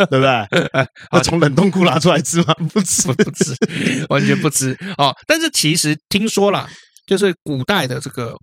[0.08, 0.48] 对不对？
[1.12, 2.54] 要从冷冻库拿出来吃吗？
[2.72, 3.54] 不吃，不吃，
[4.08, 4.76] 完全不吃。
[4.98, 6.68] 哦，但是其实听说了，
[7.06, 8.34] 就是古代的这个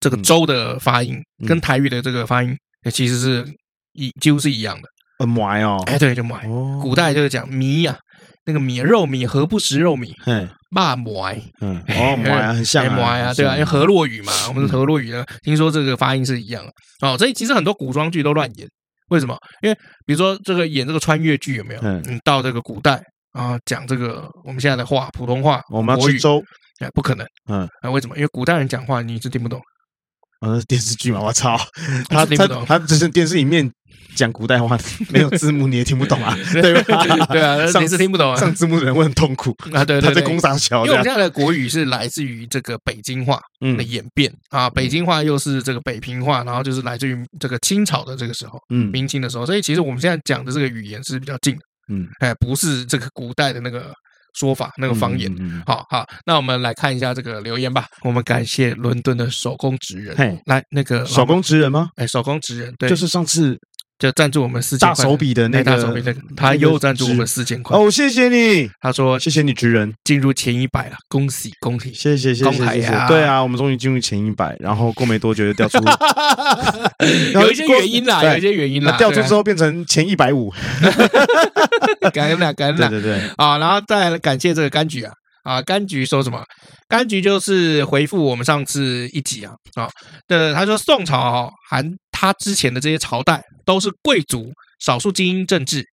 [0.00, 2.56] 这个粥的发音跟台语的这个发音，
[2.92, 3.46] 其实是
[3.92, 4.88] 一几乎是一样的。
[5.18, 6.46] 很埋哦，哎，对，就埋。
[6.80, 7.96] 古代就是讲米呀。
[8.44, 10.14] 那个米肉米何不食肉米？
[10.24, 16.72] 嗯，骂馍，嗯，哦，馍 啊，很像馍啊，对啊，因为河洛语嘛，我们是河洛语的，听说这个发音是一样的
[17.06, 17.16] 哦。
[17.16, 18.68] 所以其实很多古装剧都乱演，
[19.08, 19.36] 为什么？
[19.62, 21.80] 因为比如说这个演这个穿越剧有没有？
[21.82, 23.02] 嗯，到这个古代
[23.32, 26.42] 啊，讲这个我们现在的话，普通话，我们要吃粥，
[26.80, 28.14] 哎，不可能，嗯，啊，为什么？
[28.16, 29.60] 因为古代人讲话你是听不懂。
[30.40, 31.58] 啊，电视剧嘛，我操，
[32.08, 33.68] 他他他只是电视里面
[34.14, 34.78] 讲古代话，
[35.10, 37.26] 没有字幕你也听不懂啊， 对吧？
[37.26, 39.84] 对啊，上是听不懂啊，上字幕的人会很痛苦啊。
[39.84, 43.40] 对对，他在攻三小，因为我们现在的国语是来自于这个北京话
[43.76, 53.92] 的演变啊，北京话又是这个北平话，然后就是来自于这个清朝的这个时候，嗯，明清的时候，所以其实我们现在讲的这个语言是比较近的，嗯，哎，不是这个古代的那个。
[54.34, 55.32] 说法那个方言，
[55.66, 57.86] 好好，那我们来看一下这个留言吧。
[58.02, 61.90] 我们感谢伦敦的手工职人，嘿来那个手工职人吗？
[61.96, 63.58] 哎，手工职人，对，就是上次
[63.98, 68.70] 就赞助我们四千块大手笔的那个，大手笔那个，他又赞助我们四千块哦，谢谢你。
[68.80, 73.06] 他说谢谢你职人进入前一百了，恭喜恭喜，谢谢谢谢谢谢。
[73.08, 75.78] 对啊，我们终于进入前一百，然后过没多久就掉出，
[77.34, 80.52] 有一些原因啦，有一些原因啦，掉出之后变成前一百五。
[82.10, 85.12] 感恩了，感恩了，对对对，啊，然后再来感谢这个柑橘啊，
[85.44, 86.44] 啊，柑橘说什么？
[86.88, 89.88] 柑橘就是回复我们上次一集啊，啊，
[90.26, 94.50] 对，他说宋朝含他之前的这些朝代都是贵族
[94.80, 95.84] 少数精英政治，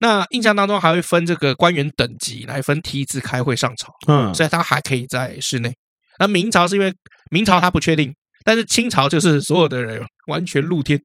[0.00, 5.72] 那印象当中还会分这个官员等级来分梯次开会上朝，嗯，所以他还可以在室内。
[6.18, 6.92] 那明朝是因为
[7.30, 8.14] 明朝他不确定，
[8.44, 11.00] 但是清朝就是所有的人完全露天。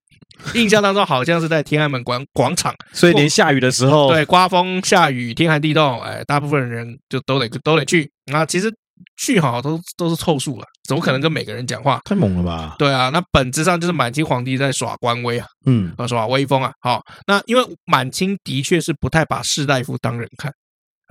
[0.54, 8.46] 印象当中好像是在天安门广广场， 所以连下雨的时候，对，刮风下雨，天寒地冻，哎，大部分人就都得都得去那。
[8.46, 8.72] 其实
[9.18, 12.00] 去好都都是凑数了，怎么可能跟每个人讲话？
[12.06, 12.76] 太猛了吧？
[12.78, 16.72] 对啊，那本质上就是满清皇帝在耍官威啊，嗯，耍威风啊。
[16.82, 20.52] 好，那因为满清的确是不太把士大夫当人看，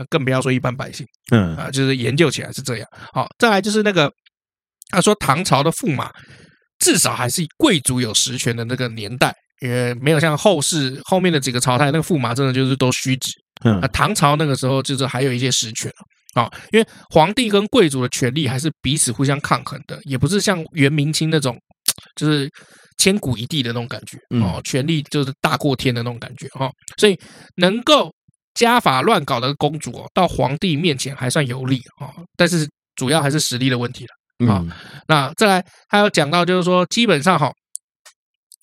[0.09, 2.89] 更不要说一般百姓，嗯啊，就是研究起来是这样。
[3.13, 4.11] 好，再来就是那个
[4.91, 6.11] 他说唐朝的驸马。
[6.81, 13.33] 至少还是贵族有实权的那个年代，因为没有像后世后面的几个朝代，那个驸马真的就是都虚职。
[13.65, 15.91] 嗯，唐朝那个时候就是还有一些实权
[16.35, 21.59] 啊，因为皇帝跟贵族的权力还是彼此互相抗衡的，也不是像元明清那种
[22.15, 22.49] 就是
[22.97, 27.19] 千古一帝的那种感觉哦，权力就是大过天的那种感觉哈，所以
[27.57, 28.09] 能够
[28.55, 34.11] 家法乱搞的公主哦，到皇帝面前还算有利啊，但是主要还是实力的问题了。
[34.47, 34.65] 好，
[35.09, 37.53] 那再来还有讲到，就是说，基本上哈，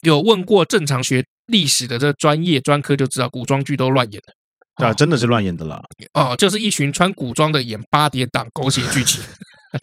[0.03, 5.81] 有问过正常学历史的这专业专科就知道，古装剧都乱演的啊，真的是乱演的啦。
[6.13, 9.21] 哦，就是一群穿古装的演八点档狗血剧情。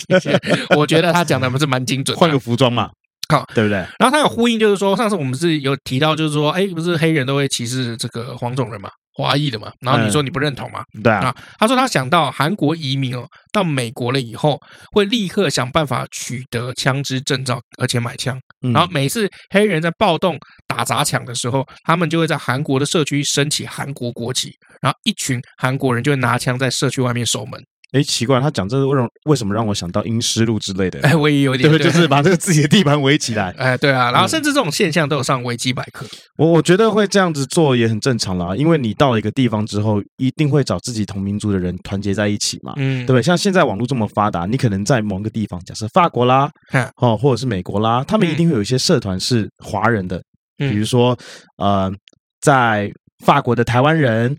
[0.77, 2.91] 我觉得他讲的不是蛮精准，换个服装嘛，
[3.29, 3.77] 好，对不对？
[3.99, 8.89] 然后他有呼应，就是说上次我们是有提到，就是说，哎，不是黑人都会歧视这个黄种人嘛？
[9.15, 10.83] 华裔的嘛，然后你说你不认同嘛？
[10.95, 14.59] 嗯、对啊，他说他想到韩国移民哦，到美国了以后，
[14.93, 18.41] 会立刻想办法取得枪支证照，而且买枪。
[18.73, 27.61] 然后每次黑人在暴动打砸抢的时候，他们就会在韩国的社区升起韩国国旗，然后一群韩国人就会拿枪在社区外面守门。
[27.93, 30.99] 哎，奇怪，他讲这个为什么为什么让我想到阴尸路之类的？
[31.07, 33.51] 哎，我也有点对，就是把这个自己的地盘围起来。
[33.59, 36.07] 哎，对啊，然后甚至这种现象都有上维基百科。
[36.39, 43.23] 我我觉得会这样子做也很正常啦，因为你到了一个地方之后，一定会找自己同民族的人团结在一起嘛，嗯，对不对？
[43.23, 46.51] 像现在网络这么发达，你可能在某个地方，假设法国啦，
[46.97, 50.23] 哦，或者是美国啦，他们一定会有一些社团是华人的，
[50.57, 51.15] 比如说
[51.59, 51.93] 呃，
[52.41, 52.91] 在
[53.25, 54.35] 法国的台湾人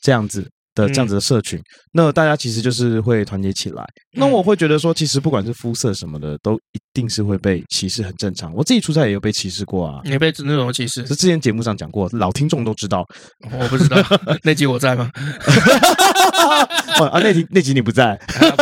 [0.00, 0.48] 这样子。
[0.76, 1.58] 的这样子的社群，
[1.92, 3.82] 那大家其实就是会团结起来。
[4.12, 8.52] 那我会觉得说，其实不管是肤色什么的，都一定是会被歧视，很正常。
[8.54, 10.00] 我自己出差也有被歧视过啊。
[10.04, 11.06] 你被那种歧视？
[11.06, 13.04] 是之前节目上讲过，老听众都知道。
[13.50, 13.96] 我不知道
[14.44, 15.10] 那集我在吗？
[17.10, 18.20] 啊，那集那集你不在，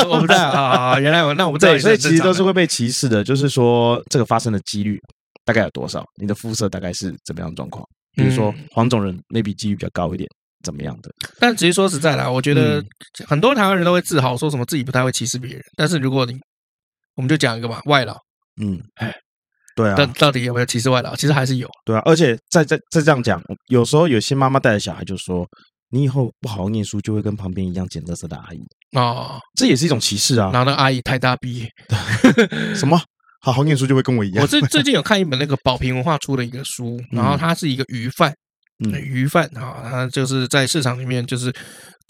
[0.09, 0.99] 我不在啊。
[1.01, 3.25] 原来我那我不在，所以其实都是会被歧视的。
[3.25, 5.01] 就是说，这个发生的几率
[5.45, 6.05] 大概有多少？
[6.21, 7.85] 你的肤色大概是怎么样的状况？
[8.17, 10.29] 比如说黄种人那笔几率比较高一点。
[10.65, 11.11] 怎么样的？
[11.39, 12.83] 但其实说实在的，我觉得
[13.27, 15.63] 很多台湾人都会自豪说什么自己不太会歧视别人。
[15.77, 16.35] 但是如果你，
[17.15, 18.17] 我们就讲一个嘛，外劳，
[18.61, 19.15] 嗯，哎，
[19.77, 21.15] 对啊，但到底有没有歧视外劳？
[21.15, 22.03] 其实还是有，对啊。
[22.05, 25.47] 而且再再再这样讲，有时候有些妈妈带着小孩就说
[25.91, 28.61] ：“你以后不好好念书，就会跟旁边一样捡垃圾的阿姨。”
[28.99, 30.51] 哦，这也是一种歧视啊。
[30.53, 31.69] 然后那阿姨太大逼，
[32.75, 33.01] 什么
[33.41, 34.43] 好好念书就会跟我一样？
[34.43, 38.35] 我最最近有看一本那个宝瓶文化出的一个书，然后它是一个鱼贩。
[38.93, 41.53] 嗯，鱼贩啊，他就是在市场里面，就是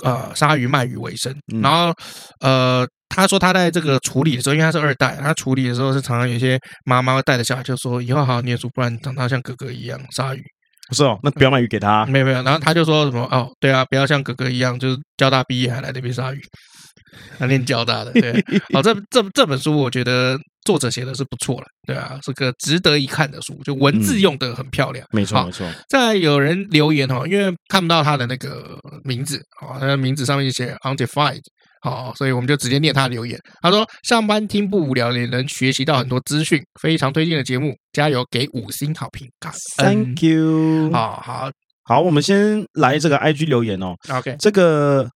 [0.03, 1.35] 呃杀鱼卖鱼为生。
[1.63, 1.93] 然后
[2.41, 10.43] 呃，他说他在这个处理的时候，因为他是二代，他处理的时候是常常有些妈妈会带着小孩，就说以后好好念书，不然长大像哥哥一样杀鱼。
[10.89, 12.05] 不是哦，那不要卖鱼给他。
[12.07, 16.41] 没有没有，然后他就说什么哦，对啊，不要像哥哥一样，就是交大毕业还来这边杀鱼。
[17.39, 18.33] 还念交大的，对，
[18.73, 25.71] 好，这这这本书我觉得作者写的是不错了，对啊，是个值得一看的书，就文字用的很漂亮，没错没错。
[25.89, 31.43] 再有人留言哦，因为看不到他的那个名字啊，他的名字上面写 undefined，
[31.83, 33.39] 好，所以我们就直接念他的留言。
[33.61, 41.51] 他说上班听不无聊，也能学习到很多资讯，非常推荐的节目，加油，给五星好评，感恩，Thank you，好好
[41.85, 45.09] 好，我们先来这个 IG 留言哦，OK，这个。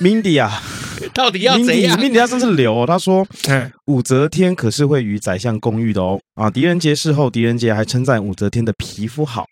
[0.00, 0.60] Mindy 啊，
[1.14, 3.26] 到底要怎样？Mindy 他真是流哦，他说
[3.86, 9.44] ：“武则天可是会与宰相共浴的哦。”啊，狄仁杰事后，狄仁杰还称赞武则天的皮肤好。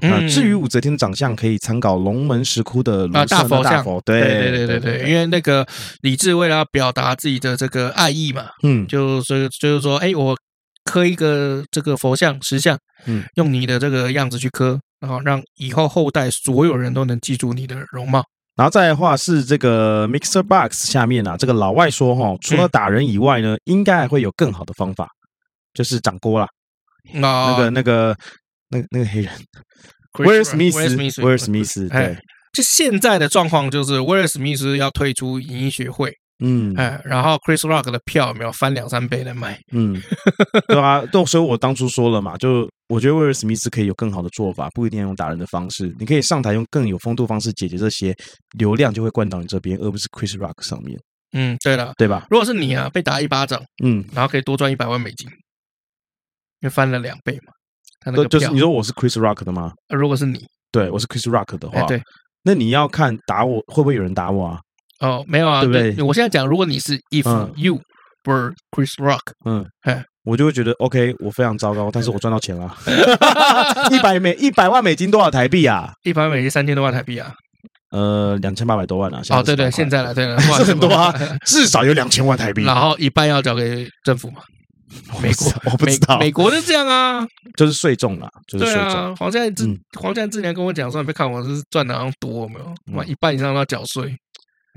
[0.00, 3.82] 啊，至于武则天的长相，可以参考龙门石窟的啊大佛像。
[4.04, 5.66] 对对对对对，因为那个
[6.02, 10.36] 李治为了要表达自己的这个爱意嘛，嗯，就是就是说，哎，我
[10.84, 18.22] 刻一个这个佛像石像，嗯，用你的这个样子去刻，然后让以后后代所有人都能记住你的容貌。
[18.56, 25.08] 然后再来的话是这个 Mixer Box 下面啊，这个老外说哈，除了打人以外呢，应该还会有更好的方法，
[25.74, 26.48] 就是掌锅啦。
[27.12, 28.16] 那个那个
[28.70, 29.32] 那个那个黑人。
[30.20, 30.78] 威尔史密斯，
[31.22, 32.16] 威尔史密斯，对，
[32.54, 36.10] 就现在的状况就是威尔史密斯要退出影音学会。
[36.42, 39.60] 嗯，哎，然后 Chris Rock 的票有没有翻两三倍来卖？
[39.72, 40.00] 嗯，
[40.68, 48.14] 对啊，都所以，我当初说了嘛，就我觉得威尔史密斯可以有更好的做法，不一定要用打人的方式，你可以上台用更有风度方式解决这些，
[48.56, 50.98] 流量就会灌到你这边，而不是 Chris Rock 上面。
[51.32, 52.26] 嗯，对了，对吧？
[52.30, 55.36] 如果是你啊，被打一巴掌，嗯，然后可以多赚一百万美金，因
[56.62, 57.52] 为翻了两倍嘛。
[58.00, 59.72] 他那个就是你说我是 Chris Rock 的吗？
[59.88, 62.00] 如果是你，对，我是 Chris Rock 的话，对，
[62.44, 64.60] 那你要看打我会不会有人打我啊？
[65.00, 66.02] 哦，没有啊，对不对？
[66.04, 67.80] 我现在讲，如果你是 If you
[68.24, 72.76] were Chris Rock，嗯，嘿，我就会觉得 OK，我非常糟糕，但是我赚到钱了，
[73.92, 75.92] 一百美一百万美金多少台币啊？
[76.02, 77.32] 一百万美金三千多万台币啊？
[77.92, 79.22] 呃，两千八百多万啊？
[79.30, 81.14] 哦，对对，现在了，对了， 很多啊，
[81.46, 84.42] 至少有两千万台币，然后一半要交给政府嘛？
[85.22, 89.16] 美国我不知道，美国是这样啊，就是税重啦，就是税重。
[89.16, 89.64] 黄家之
[89.98, 92.54] 黄家之前跟我讲说，你别看我是赚的好像多，没
[92.96, 94.16] 有，一半以上都要缴税。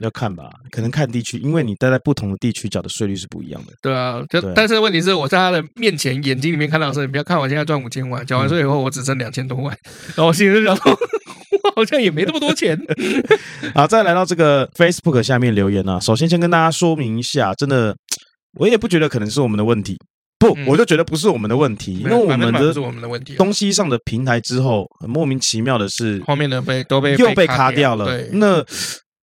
[0.01, 3.73] 要看吧，可能看地区，因为你待在不同的地区，缴的税率是不一样的。
[3.81, 9.75] 对啊，就但是问题是我在他的面前眼睛里面看到的是，你不要看我现在赚五千万，缴完税以后我只剩两千多万，
[10.15, 10.91] 然后我心里就想说，
[11.63, 12.79] 我好像也没那么多钱。
[13.73, 17.95] 好，再来到这个 Facebook 下面留言啊，首先先跟大家说明一下，真的，
[18.57, 19.97] 我也不觉得可能是我们的问题
[20.39, 23.35] 不，我就觉得不是我们的问题，因为我们的是我们的问题。
[23.35, 28.17] 东西上的平台之后，很莫名其妙的是后面的被都被又被卡掉了。
[28.31, 28.63] 那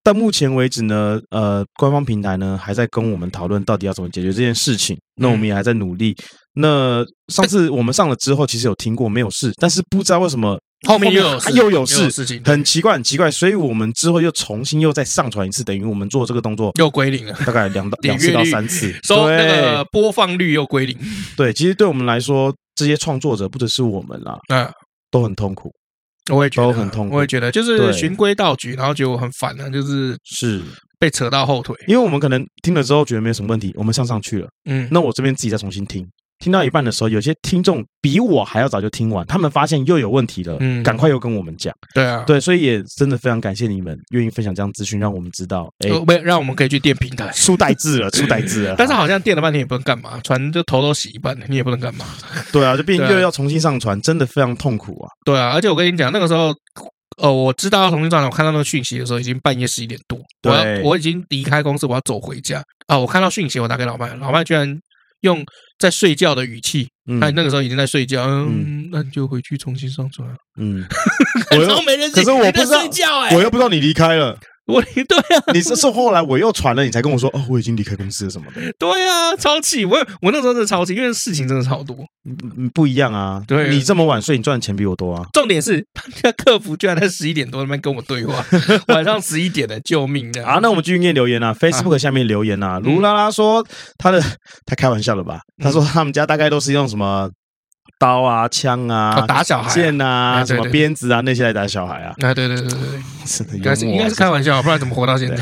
[0.06, 4.96] 到目前为止呢，呃，官方平台呢还在跟我们讨论到底要怎么解决这件事情。
[5.16, 6.14] 那我们也还在努力。
[6.54, 10.56] 那上次我们上了之后，其实有听过没有事，但是不知道为什么。
[10.86, 12.08] 后面又有又有事，
[12.44, 20.96] 很奇怪，很奇怪，所以我们之后又重新又再上传一次，等于我们做这个动作又归零了，大概两到 两次到三次，收那个播放率又归零。
[21.34, 24.70] 对，其实对我们来说，这些创作者不只是我们啦，嗯，
[25.10, 25.72] 都很痛苦。
[26.30, 30.62] 我也觉得都很痛苦，我也觉得就是循规蹈矩，然后觉得我很烦了，就是是。
[30.98, 36.02] 被扯到后腿，因为我们可能听了之后觉得没有什么问题，我们上上去了，嗯，那我这边自己再重新听。
[36.38, 52.04] 听到一半的时候，有些听众比我还要早就听完，他们发现又有问题了，嗯，赶快又跟我们讲，对啊，对，所以也真的非常感谢你们愿意分享这样资讯，让我们知道，哎，没让我们可以去垫平台，出代字了，出代字了， 但是好像垫了半天也不能干嘛，船就头都洗一半了，你也不能干嘛，
[52.52, 56.54] 对啊， 就变成又要重新上船，真的非常痛苦啊，对啊，而且我跟你讲，那个时候，
[57.22, 62.62] 呃，我知道要重新上传，我看到那个讯息的时候，已经半夜十一点多，对，我已经离开公司，我要走回家。
[62.88, 64.78] 啊，我看到讯息，我打给老麦，老麦居然。
[65.20, 65.44] 用
[65.78, 66.88] 在睡觉的语气，
[67.20, 70.84] 他那个时候已经在睡觉，嗯，那你就回去重新上传，嗯，
[71.52, 72.80] 我又没人，可是我不知道，
[73.32, 74.38] 我又不知道你离开了。
[74.66, 78.60] 我 对啊，你这是说后来我又传了，你才跟我说哦，我已经离开公司了什么的。
[78.78, 79.84] 对啊，超气！
[79.84, 81.96] 我我那时候真的超气，因为事情真的超多，
[82.28, 83.42] 嗯不一样啊。
[83.46, 85.24] 对，你这么晚睡，你赚的钱比我多啊。
[85.32, 85.86] 重点是，
[86.24, 88.44] 那客服居然在十一点多那边跟我对话，
[88.88, 90.58] 晚上十一点的，救命的啊！
[90.62, 93.64] 那我们继续念留言啊，Facebook 下面留言啊，卢拉拉说
[93.98, 94.20] 他的，
[94.64, 95.40] 他开玩笑了吧？
[95.62, 97.30] 他说他们家大概都是用什么？
[97.98, 102.10] 刀啊，枪啊，打小孩，剑啊，什么鞭子啊，那些来打小孩啊？
[102.10, 105.36] 啊，对对对对对， 应该是应该是开玩笑，不然怎么活到现在？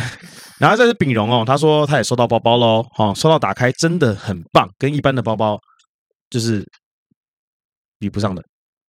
[0.59, 5.59] 然后这是丙荣哦，他说他也收到包包喽，哈，收到打开真的很棒，跟一般的包包
[6.31, 6.65] 就是
[7.99, 8.43] 比不上的。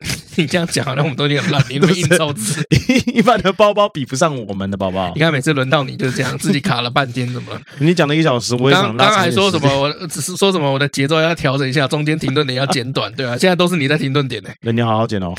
[0.38, 2.62] 你这样讲，好像我们都有点烂，你那么硬造字。
[3.14, 5.12] 一般的包包比不上我们的包包。
[5.16, 7.52] 你看，每次轮到你就是这样，自己卡了半天，怎么？
[7.80, 8.96] 你讲了一个小时，我也想。
[8.98, 9.70] 刚刚还说什么？
[9.82, 10.72] 我只是说什么？
[10.72, 14.50] 我的节奏要调整一下，中间停顿点要剪短，对啊， 现在都是你在停顿点呢。
[14.62, 15.34] 那你好好剪哦。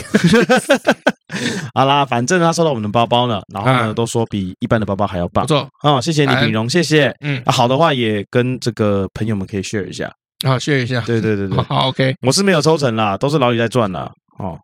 [1.75, 5.45] 好啦，反正他收到我们的包包了，然后呢，都说比一般的包包还要棒。
[5.45, 7.15] 不错啊，谢谢你，品荣，谢谢。
[7.21, 10.11] 嗯，好的话也跟这个朋友们可以 share 一下。
[10.47, 11.01] 好，share 一下。
[11.01, 12.15] 对对对对，好，OK。
[12.23, 14.11] 我是没有抽成啦，都是老李在赚啦。
[14.39, 14.59] 哦。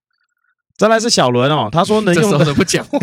[0.78, 2.98] 再来是小伦哦，他说能 用的不讲话。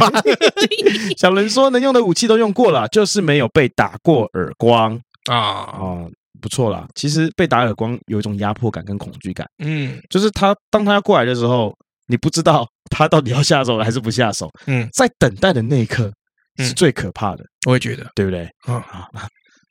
[1.18, 5.00] 小伦说能用的武器都用过了，就是没有被打过耳光
[5.32, 6.10] 啊哦，
[6.42, 6.88] 不错啦。
[6.96, 11.74] 其实被打耳光有一种压迫感跟恐惧感，嗯，就是他当他要过来的时候，
[12.08, 16.12] 你不知道他到底要下手还是不下手，嗯，在等待的那一刻
[16.58, 17.46] 是最可怕的。
[17.68, 18.50] 我也觉得，对不对？
[18.66, 19.08] 啊。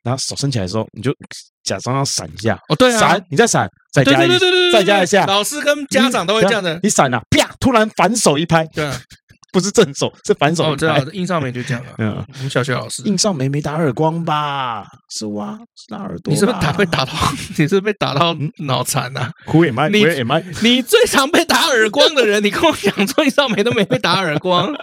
[0.09, 1.15] 然后手伸起来的时候，你就
[1.63, 4.39] 假装要闪一下哦，对啊，闪，你再闪，再加一，
[4.73, 5.27] 再加一下。
[5.27, 8.91] 老师跟家长都会这样的，你闪了，啪，突然反手一拍，对，
[9.53, 10.73] 不是正手，是反手。
[10.73, 11.93] 哦，知道，印上梅就这样了。
[11.99, 14.87] 嗯，我们小学老师印上梅没打耳光吧？
[15.11, 16.33] 是哇，是打耳朵。
[16.33, 17.13] 你是不是打被打到？
[17.59, 19.89] 你是不是被打到脑残呐？Who am I？
[19.91, 20.43] 你 Where am I？
[20.63, 24.75] 你最常被打耳光的人， 你跟我讲说印上梅都没被打耳光。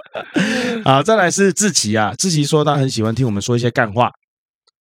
[0.84, 4.12] 啊，再来是志奇啊，志奇说他很喜欢听我们说一些干话。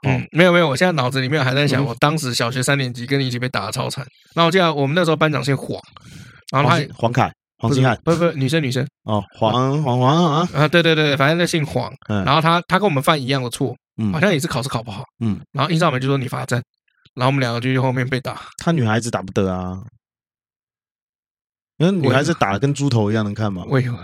[0.05, 4.07] 嗯，没有没有，我现在脑子里面还在想，我当时小学三年级跟你一起被打的超惨。
[4.35, 5.81] 然后我记得我们那时候班长姓黄，
[6.53, 11.93] 然后他黄凯、黄金汉，不不，女生女生哦，黄黄黄啊啊，对对对，反正那姓黄。
[12.09, 13.75] 然后他他跟我们犯一样的错，
[14.13, 15.05] 好像也是考试考不好。
[15.21, 16.63] 嗯，然后英少美就说你罚站，
[17.15, 18.41] 然后我们两个就去后面被打。
[18.59, 19.83] 他女孩子打不得啊，
[21.79, 23.65] 那女孩子打的跟猪头一样，能看吗？
[23.69, 23.99] 为什么？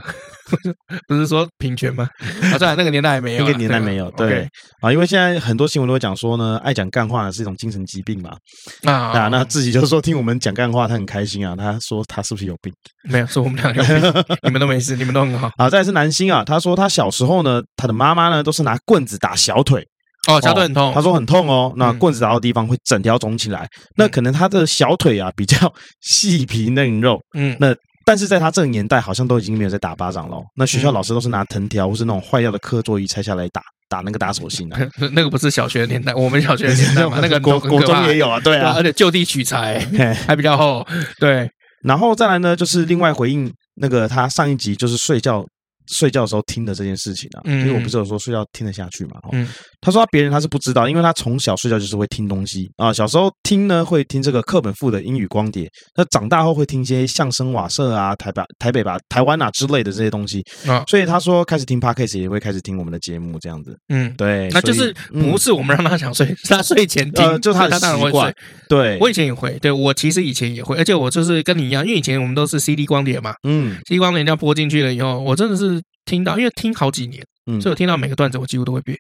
[1.06, 2.08] 不是说平权吗？
[2.52, 4.10] 啊，在那个年代还没有，那个年代没有。
[4.12, 4.48] 对
[4.80, 8.36] 啊，因为现在很多新闻都会讲说呢，爱讲干话呢是一种精神疾病嘛。
[8.84, 11.54] 啊，那自己就说听我们讲干话，他很开心啊。
[11.56, 12.72] 他说他是不是有病？
[13.04, 15.50] 没有，说我们俩有病， 你们都没事，你们都很好。
[15.56, 19.86] 啊，再来是南星啊，他说他小时候呢，他的妈妈呢都是拿棍子打小腿。
[20.28, 20.92] 哦，小腿很痛。
[20.94, 23.68] 他说很痛哦，那棍子打到地方会整条肿起来。
[23.96, 27.20] 那可能他的小腿啊比较细皮嫩肉。
[27.34, 27.74] 嗯，那。
[28.10, 30.36] 但是在他这个年代，好像都已经没有在打巴掌了。
[30.56, 34.90] 那学校老师都是拿藤条或是那种坏掉的课桌椅拆下来打打那个打手心啊。
[35.14, 39.78] 那个不是小学的年代，我们小学的年代嘛， 那个国国中也有啊，对啊，而且就地取材
[40.26, 40.84] 还比较厚。
[41.20, 41.48] 对，
[41.84, 45.46] 然后再来呢，就是另外回应那个他上一集就是睡觉
[45.86, 49.20] 睡觉的时候听的这件事情啊，因为我不是有说睡觉听得下去嘛。
[49.30, 49.48] 嗯，
[49.80, 52.92] 他说他别人他是不知道，因为他从小睡觉就是会听东西啊。
[52.92, 60.84] 小时候听呢会听这个课本附的英语光碟，那长大后会听一些相声瓦舍啊、台北台北吧、台湾啊之类的这些东西啊。
[60.86, 63.76] 所以他说开始听 Podcast 也会开始听我们的节目这样子。
[63.88, 68.34] 嗯，对，那就是不是我们让他想睡，是他睡前听，就他的习惯。
[68.68, 75.80] 对，我以前也会，对我其实以前也会，而且我就是跟你一样，因为以前我们都是 CD 光碟嘛，嗯，CD 光碟这样播进去了以后，我真的是。
[76.06, 78.98] 听到，因为听好几年，嗯，所以我听到每个段子，我几乎都会背背，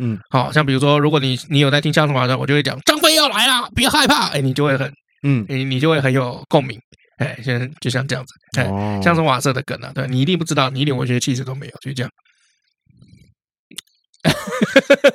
[0.00, 4.90] 嗯，好像比如说，如果你你有在听相声的话，我就会讲张飞要来啦，别害怕，哎，你就会很，
[5.22, 6.80] 嗯，你你就会很有共鸣，
[7.18, 8.64] 哎，像就像这样子，哎，
[9.02, 12.10] 相声瓦舍的梗啊，对，你一定不知道，你一点文学气质都没有，就这样。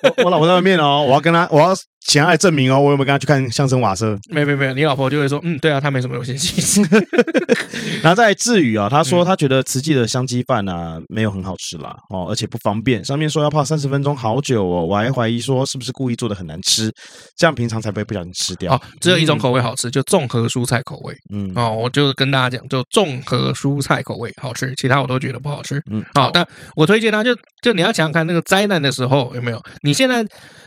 [0.03, 1.75] 我我老婆在外面哦，我要跟她，我要。
[2.07, 4.17] 请他来证明哦，我有没有跟他去看相声瓦舍？
[4.29, 6.81] 没有没有没有，你老婆就会说，嗯，对啊，他没什么有兴趣。
[8.01, 13.03] 然后再至于啊，他说他觉得慈济的香鸡饭啊没有很好吃啦，哦，而且不方便。
[13.03, 16.93] 上面说要泡三十分钟，好久哦，我还怀疑说是不是故意做的很难吃，
[17.35, 18.75] 这样平常才不会不小心吃掉。
[18.75, 21.15] 哦，只有一种口味好吃，就综合蔬菜口味。
[21.33, 25.81] 嗯，哦，我就跟大家讲，就综合蔬菜口味好吃，其他我都觉得不好吃。
[25.89, 29.59] 嗯，好，但我推荐他，就就你要想想看，那个灾难的时候有没有？
[29.81, 30.23] 你现在。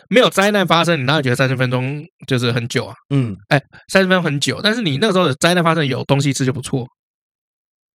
[0.09, 2.94] 没有灾难发生，你当然觉得三十分钟就是很久啊。
[3.11, 6.86] 嗯，哎，三十分钟很久，但是你那个时候的灾难发生有东西吃就不错。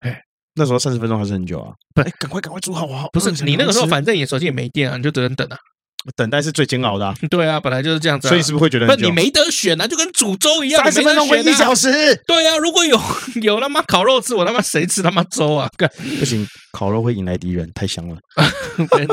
[0.00, 0.20] 哎，
[0.54, 1.72] 那时候三十分钟还是很久啊。
[1.94, 3.06] 不，赶快赶快煮好啊！
[3.12, 5.56] 不是你那个时候，反正你手机也没电啊，你就只能等啊。
[6.16, 9.03] 等待是最煎熬的，啊， 对啊，本来就是这样子，啊，所以是不是会觉得很久？
[9.03, 11.90] 不，你没得选啊，就跟煮粥一样，三十分钟或一小时。
[12.26, 13.00] 对啊，如果有
[13.42, 15.68] 有他妈烤肉吃，我他妈谁吃他妈粥啊？
[16.18, 18.16] 不行，烤肉会引来敌人，太香了。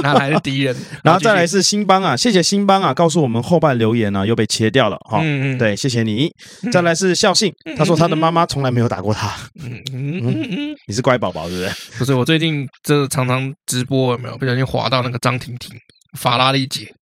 [0.01, 0.75] 哪来的敌人？
[1.03, 5.19] 然后再来是新邦啊，谢谢新邦啊，告诉我们后半留言呢，啊，又被切掉了哈。
[5.21, 6.31] 嗯嗯，对，谢谢你。
[6.71, 9.35] 再来是孝信，他说他的妈妈从来没有打过他。
[9.61, 11.71] 嗯嗯嗯嗯，你是乖宝宝，对不对？
[11.97, 15.71] 不是，我最近这常常直播有没有不小心滑到那个张婷婷
[16.17, 16.93] 法拉利姐。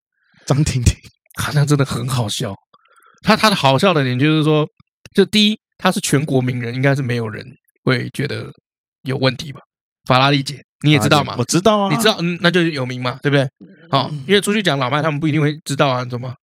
[0.45, 0.95] 张婷婷
[1.41, 2.55] 好像真的很好笑，
[3.21, 4.65] 他他的好笑的点就是说，
[5.13, 7.45] 就第一，他是全国名人，应该是没有人
[7.83, 8.49] 会觉得
[9.03, 9.59] 有问题吧？
[10.05, 11.35] 法拉利姐你也知道吗？
[11.37, 13.45] 我知道啊，你知道，嗯，那就有名嘛，对不对？
[13.91, 16.33] 好，因为出去讲老麦，他们不一定会知道啊，怎么？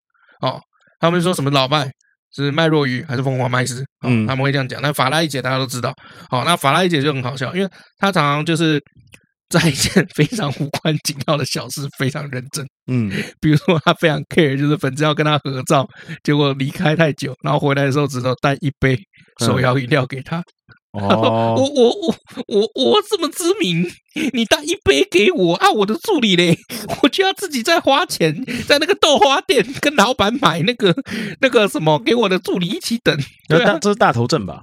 [0.43, 0.61] 哦，
[1.01, 1.91] 他们说什么老麦
[2.35, 3.83] 是麦若愚还是凤凰麦斯？
[4.07, 4.83] 嗯，他们会这样讲。
[4.83, 5.95] 那法拉利姐大家都知道，
[6.29, 8.79] 好，那法拉利姐就很好笑，因为她常常就是。
[9.49, 15.87] 在一件非常无关紧要的小事非常认真，嗯， 比如说他非常 care，就是粉丝要跟他合照，
[16.23, 18.99] 结果离开太久，然后回来的时候只能带一杯
[19.41, 20.43] 手摇饮料给他。
[20.93, 22.15] 哦，我我我
[22.47, 23.85] 我我这么知名，
[24.33, 25.69] 你带一杯给我啊？
[25.73, 26.57] 我的助理嘞，
[27.03, 30.95] 我就要自己再花钱在那个豆花店跟老板买那个
[31.41, 33.17] 那个什么给我的助理一起等。
[33.49, 34.63] 对啊，这是大头症吧？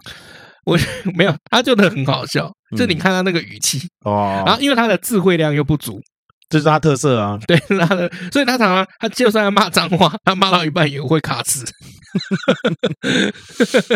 [0.65, 0.77] 我
[1.15, 2.51] 没有，他就的很好笑。
[2.77, 5.99] 就你看他那个语气哦，然后因为他的智慧量又不足，
[6.49, 7.37] 这是他特色啊。
[7.45, 11.65] 对，他的，所以他常常他就算要骂脏话，他骂到一半也会卡词。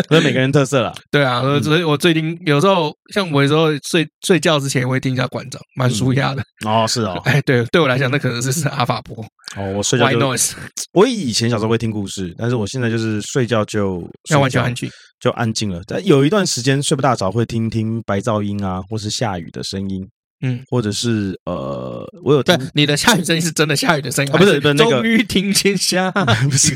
[0.08, 0.94] 这是每个人特色了。
[1.10, 6.42] 对啊，所以我最近有时候像我有时候睡睡觉之前也会听一下馆长，蛮舒压的。
[6.66, 7.18] 哦，是哦。
[7.24, 9.24] 哎，对，对我来讲，那可能是是阿法波。
[9.56, 10.52] 哦，我睡觉就 White noise。
[10.92, 14.90] 我以前小时候会听故事，但是我现在就是睡觉就要完全安静。
[15.18, 20.06] 就安静了，但有一段时间睡不大着，会听听白噪音啊，或是下雨的声音，
[20.42, 26.10] 嗯，或者是呃，我有听你的下雨声音是真的下雨的声音，不是不是那个，终于听见下，
[26.50, 26.74] 不是，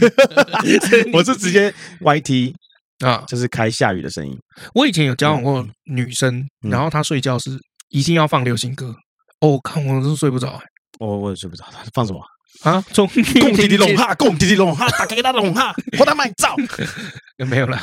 [1.13, 2.55] 我是直接 YT
[3.05, 4.39] 啊，就是开下雨的声音。
[4.75, 7.51] 我以前有交往过女生，然后她睡觉是
[7.91, 8.95] 一定要放流行歌，
[9.41, 10.59] 哦，看我真睡不着，
[10.99, 12.21] 我我也睡不着，放什么？
[12.63, 13.07] 啊，从
[13.41, 16.55] 共弟弟龙哈， 共弟弟龙哈，打给他龙哈， 我他妈造，
[17.49, 17.81] 没有了，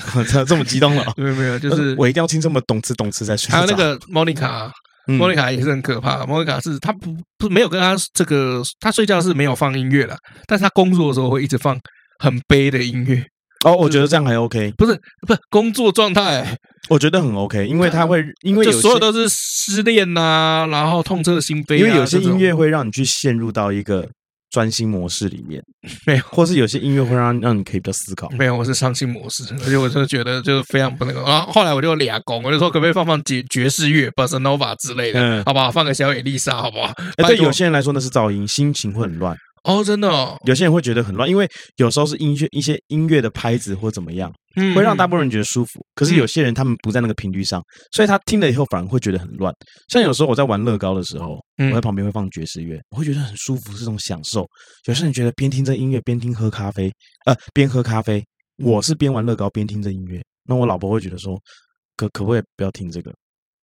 [0.48, 1.04] 这么激动了？
[1.18, 3.52] 没有没有，就是我一定要听这么懂词懂词才睡。
[3.52, 4.72] 还有那个莫妮卡，
[5.08, 6.26] 莫妮卡也是很可怕。
[6.28, 10.16] 莫妮卡是她不不没有跟他这个，她睡觉是没有放音乐的，
[10.46, 11.76] 但是她工作的时候会一直放
[12.20, 13.26] 很悲的音乐。
[13.66, 14.96] 哦，我觉得这样还 OK，不是
[15.26, 16.56] 不是工作状态，
[16.90, 24.08] 我觉得很 OK，因为他会因为就所有都是失恋呐，然后痛彻心扉，因为有些音乐会让你去陷入到一个。
[24.50, 25.62] 专心模式里面
[26.06, 28.30] 没 有，或是有些音乐会让让你可以比较思考。
[28.32, 31.22] 没有，我是伤心模式，而且我真的觉得就是非常不那个。
[31.22, 35.70] 然后后来我就俩拱，我就说可不可以放放爵爵士乐，Bossa Nova 之类的，嗯，好不好？
[35.72, 36.94] 放个小野丽莎，好不好？
[37.18, 39.36] 欸、对有些人来说那是噪音，心情会很乱。
[39.64, 41.46] 哦，真的，哦，有些人会觉得很乱，因为
[41.76, 45.86] 有时候是音乐一些音乐的拍子或怎么样，嗯，会让大部分人觉得舒服。
[45.94, 49.54] 可是有些人他们不在那个频率上，所以他听了以后反而会觉得很乱。
[49.90, 54.48] 像有时候我在玩乐高的时候，我在旁边会放爵士乐，我会觉得很舒服，是种享受。
[54.86, 56.94] 有时候你觉得边听着音乐边听喝咖啡，
[57.26, 58.24] 呃，边喝咖啡，
[58.58, 60.24] 我是边玩乐高边听着音乐。
[60.44, 61.42] 那我老婆会觉得说，
[61.96, 63.12] 可可不可以不要听这个？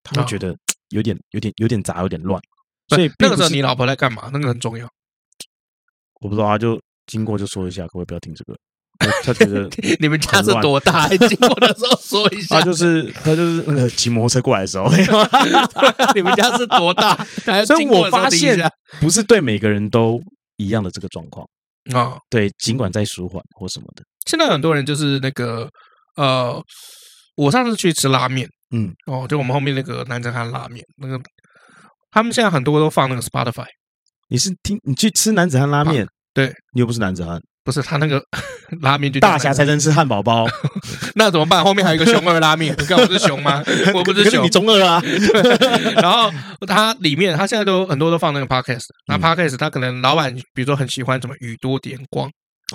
[0.03, 0.55] 她会觉得
[0.89, 2.41] 有点有点有点杂，有点乱。
[2.89, 4.29] 所以那个时候你老婆在干嘛？
[4.33, 4.87] 那个很重要。
[6.21, 8.57] 我不知道，啊就经过就说一下，可不可以不要听这个？
[9.23, 9.69] 他觉得
[9.99, 11.07] 你们家是多大？
[11.09, 12.59] 经过的时候说一下。
[12.59, 14.89] 他就是他就是那个骑摩托车过来的时候，
[16.15, 17.15] 你们家是多大？
[17.65, 18.59] 所以我发现
[18.99, 20.21] 不是对每个人都
[20.57, 21.45] 一样的这个状况
[21.93, 22.17] 啊。
[22.29, 25.69] 对，尽管在舒缓或什么的，现在很多人就是那个
[26.15, 26.61] 呃，
[27.35, 31.19] 我上次去吃拉面，嗯，哦，就我们后面那个南城汉拉面，那个
[32.11, 33.65] 他们现在很多都放那个 Spotify。
[34.29, 36.07] 你是听你去吃男子汉拉面？
[36.33, 37.39] 对，你又不是男子汉。
[37.65, 38.23] 不是他那个
[38.81, 40.45] 拉面就大侠才能吃汉堡包，
[41.15, 41.63] 那怎么办？
[41.65, 43.63] 后面还有一个熊二拉面，你看我是熊吗？
[43.93, 45.01] 我不是熊，你中二啊。
[45.95, 46.31] 然后
[46.67, 52.29] 他里面，他现在都很多都放那个 podcast，那 podcast 他可能老板比如说很喜欢什么宇多田光，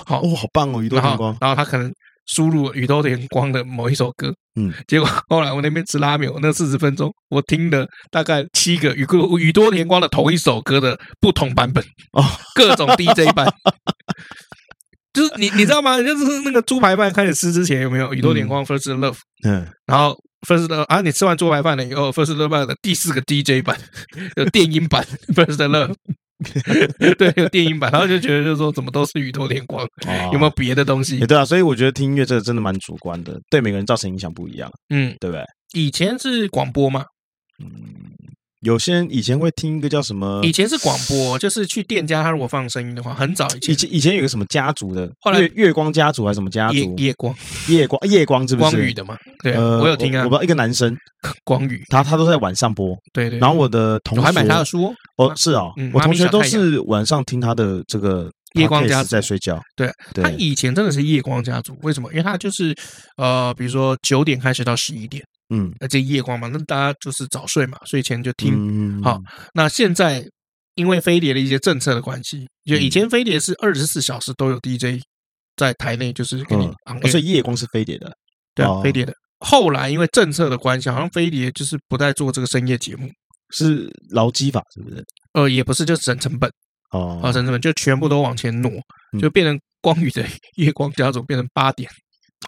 [0.05, 1.37] 好哦，好棒哦，宇多田光。
[1.41, 1.91] 然后他可能
[2.27, 9.07] 输入宇多田光的某一首歌，嗯，结果后来我那边吃拉面，我那四十分钟我听了大概七个宇
[9.39, 11.83] 宇多田光的同一首歌的不同版本
[12.13, 12.25] 哦，
[12.55, 13.47] 各种 DJ 版。
[15.13, 16.01] 就是你，你知道吗？
[16.01, 19.17] 就是那个猪排饭开始吃之前有没有宇多田光 First Love？
[19.45, 23.79] 嗯，然后 First Love 啊，你吃完猪排饭了以后，First Love 的第四个 DJ 版
[24.37, 25.05] 有电音版
[25.35, 25.95] First Love，
[27.19, 29.87] 对，有电音版，然后就觉得就是说怎么都是宇多田光，
[30.33, 31.19] 有没有别的东西？
[31.27, 35.45] 对啊，所以我觉得听音乐这个真的蛮主观的，对每个人造成影响不一样，嗯，对不对？
[35.73, 37.05] 以前是广播嘛，
[37.63, 38.00] 嗯。
[38.61, 40.41] 有些人以前会听一个叫什么？
[40.45, 43.73] 以前是广播，就是去店家，他如果放声音的话，很早以前。
[43.73, 46.75] 以前以前有个什么家族的，后来月月光家族还是什么家族？
[46.75, 47.35] 夜夜光，
[47.69, 48.71] 夜光夜光，是不是？
[48.71, 49.17] 光宇的嘛？
[49.43, 50.25] 对，我有听啊。
[50.25, 50.95] 我不知道一个男生，
[51.43, 52.95] 光宇，他他都在晚上播。
[53.15, 53.39] 对对。
[53.39, 59.59] 然后我的同学，我还买他的书哦，是啊，我同学都是晚上听他的这个夜光家族在睡觉。
[59.75, 62.11] 对，他以前真的是夜光家族，为什么？
[62.11, 62.75] 因为他就是
[63.17, 65.25] 呃，比如说九点开始到十一点。
[65.51, 68.55] 嗯，而且夜光嘛，那大家就是早睡嘛，睡前就听。
[68.57, 69.21] 嗯、好，
[69.53, 70.25] 那现在
[70.77, 75.03] 因为飞碟的一些政策的关系，就以前飞碟是二十四小时都有 DJ
[75.57, 77.09] 在台内，就是给你、嗯哦。
[77.09, 78.13] 所以夜光是飞碟的，
[78.55, 79.13] 对啊，哦、飞碟的。
[79.41, 83.09] 后来因为政策的关系，好像飞碟就是不再做这个深夜节目，
[83.51, 85.05] 是劳基法是不是？
[85.33, 86.51] 呃，也不是，就省成本
[86.93, 88.71] 哦，啊，省成本就全部都往前挪，
[89.21, 90.25] 就变成光宇的
[90.57, 91.91] 夜光家族变成八点。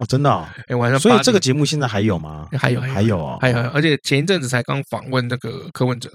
[0.01, 2.49] 哦，真的哦，哎，晚上所以这个节目现在还有吗？
[2.59, 6.11] 还有，还有哦，还有，而且前一阵子才刚访问那个柯文哲，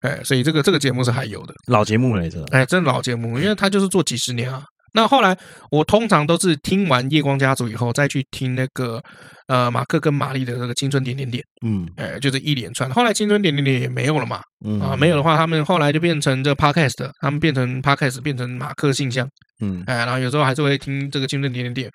[0.00, 4.64] 哎，所以这个这个节目是还有的，老节目来着，哎，真的老节目，因为他就是做几十年啊。
[4.92, 5.38] 那后来
[5.70, 9.00] 我通常都是听完《夜光家族》以后，再去听那个
[9.46, 12.90] 呃马克跟玛丽的那个《青春点点点》，嗯，哎，就是一连串。
[12.90, 14.80] 后来《青春点点点》也没有了嘛，嗯。
[14.80, 19.28] 啊，没有的话，他们后来就变成这个 Podcast，他们变成 Podcast，变成马克信箱，
[19.60, 21.88] 嗯，哎，然后有时候还是会听这个《青春点点点》，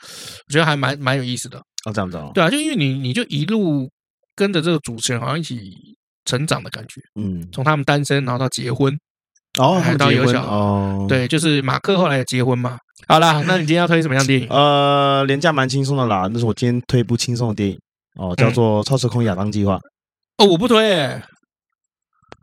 [0.47, 1.57] 我觉得还蛮蛮有意思的。
[1.85, 3.89] 哦，这样子哦，对啊，就因为你你就一路
[4.35, 5.73] 跟着这个主持人好像一起
[6.25, 8.97] 成长的感觉，嗯，从他们单身然后到结婚。
[9.57, 12.77] 哦，还到有小哦，对，就是马克后来也结婚嘛。
[13.07, 14.49] 好啦，那你今天要推什么样的电影？
[14.49, 16.29] 呃，廉价蛮轻松的啦。
[16.29, 17.79] 那是我今天推一部轻松的电影
[18.15, 19.75] 哦，叫做《超时空亚当计划》。
[20.39, 21.21] 哦，我不推诶。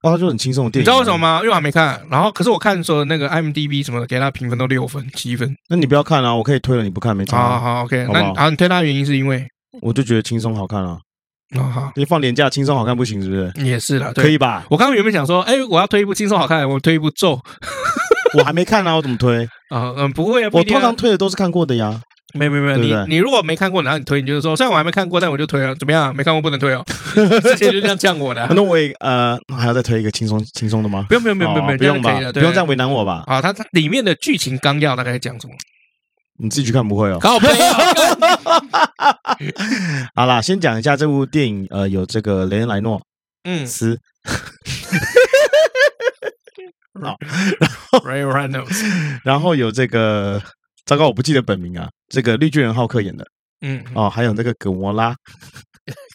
[0.02, 0.82] 哦，就很轻松的电影。
[0.82, 1.36] 你知道为什么吗？
[1.38, 2.00] 因为我还没看。
[2.10, 5.54] 然后，可是我看说那个 IMDB 什么的，给他评分都六分、七分。
[5.68, 7.36] 那你不要看啊，我可以推了，你不看没差。
[7.36, 8.06] 好好，OK。
[8.12, 9.46] 那好，你推他的原因是因为
[9.80, 10.98] 我就觉得轻松好看啊。
[11.56, 11.92] 啊哈！
[11.96, 13.52] 你放廉价轻松好看不行是不是？
[13.62, 14.64] 也是啦，可以吧？
[14.70, 17.38] 我刚刚原本想说，哎，我要推一部轻松好看，我推一部咒，
[18.38, 19.44] 我还没看呢，我怎么推？
[19.68, 22.00] 啊嗯，不会啊，我通常推的都是看过的呀。
[22.34, 26.14] 没没没，你你如果没看过，然后你推，你就是说，虽然我还没看过，但我就推了，怎么样？
[26.14, 26.84] 没看过不能推哦。
[27.42, 28.46] 之前就这样呛我的。
[28.54, 31.06] 那我也呃还要再推一个轻松轻松的吗？
[31.08, 33.22] 不用不用不用不用不用吧，不用这样为难我吧？
[33.26, 35.52] 啊，它它里面的剧情纲要大概讲什么？
[36.38, 37.18] 你自己去看不会哦。
[37.20, 37.38] 好，
[40.16, 41.66] 好啦，先讲一下这部电影。
[41.70, 43.00] 呃，有这个雷恩莱诺，
[43.44, 43.98] 嗯，斯，
[47.00, 47.16] 好，
[47.60, 48.40] 然后，
[49.22, 50.42] 然后有这个，
[50.86, 51.88] 糟糕，我不记得本名啊。
[52.08, 53.26] 这个绿巨人浩克演的，
[53.62, 55.14] 嗯，哦，还有那个葛摩拉。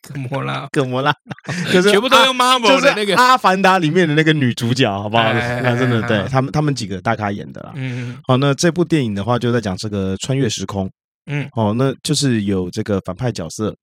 [0.01, 1.13] 葛摩拉， 葛摩拉，
[1.73, 5.23] 就是全部都用 Marvel 的那个《阿凡达》里面的那个女主角，好不好？
[5.33, 7.73] 那真的对他们，他们几个大咖演的啦。
[7.75, 10.89] 嗯，好，那这部电影的话，就在讲这个穿越时空。
[11.25, 13.75] 嗯，哦，那就是有这个反派角色，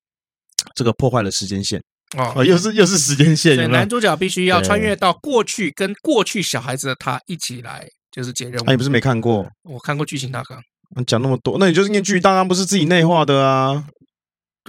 [0.74, 1.82] 这个破坏了时间线。
[2.16, 3.70] 哦，又是又是时间线。
[3.70, 8.70] 男主角必须要穿越到过去，跟过去小孩子的他一起来，就是解任务。
[8.70, 9.46] 你不是没看过？
[9.64, 10.58] 我看过剧情大纲。
[11.02, 13.84] 讲那么多，那你就是念剧大纲，不是自己内化的啊？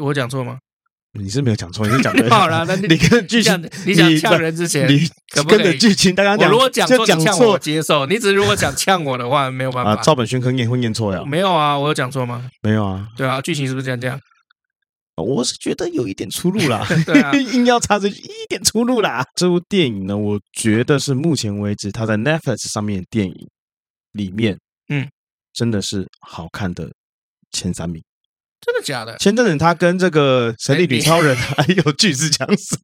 [0.01, 0.59] 我讲错吗？
[1.17, 2.27] 你是没有讲错，你是讲对。
[2.31, 5.07] 好了，那你跟剧情，你想呛人之前，你
[5.47, 8.05] 跟着剧情，大家讲，我如果讲错，呛我接受。
[8.05, 9.91] 你只是如果讲呛我的话，没有办法。
[9.91, 11.23] 啊，照本宣科念会念错呀？
[11.25, 12.49] 没有啊，我有讲错吗？
[12.61, 13.07] 没有啊。
[13.15, 14.19] 对啊，剧情是不是这样这样？
[15.15, 16.85] 我是觉得有一点出入啦，
[17.53, 19.23] 硬要插这句一点出入啦。
[19.33, 23.47] 这部电影呢，我觉得是目前为止它在 Netflix 上面的电影
[24.11, 24.57] 里面，
[24.89, 25.07] 嗯，
[25.55, 26.91] 真的是好看的
[27.51, 28.03] 前三名。
[28.61, 29.17] 真的假的？
[29.17, 32.79] 前阵子他跟这个神力女超人还有巨石强森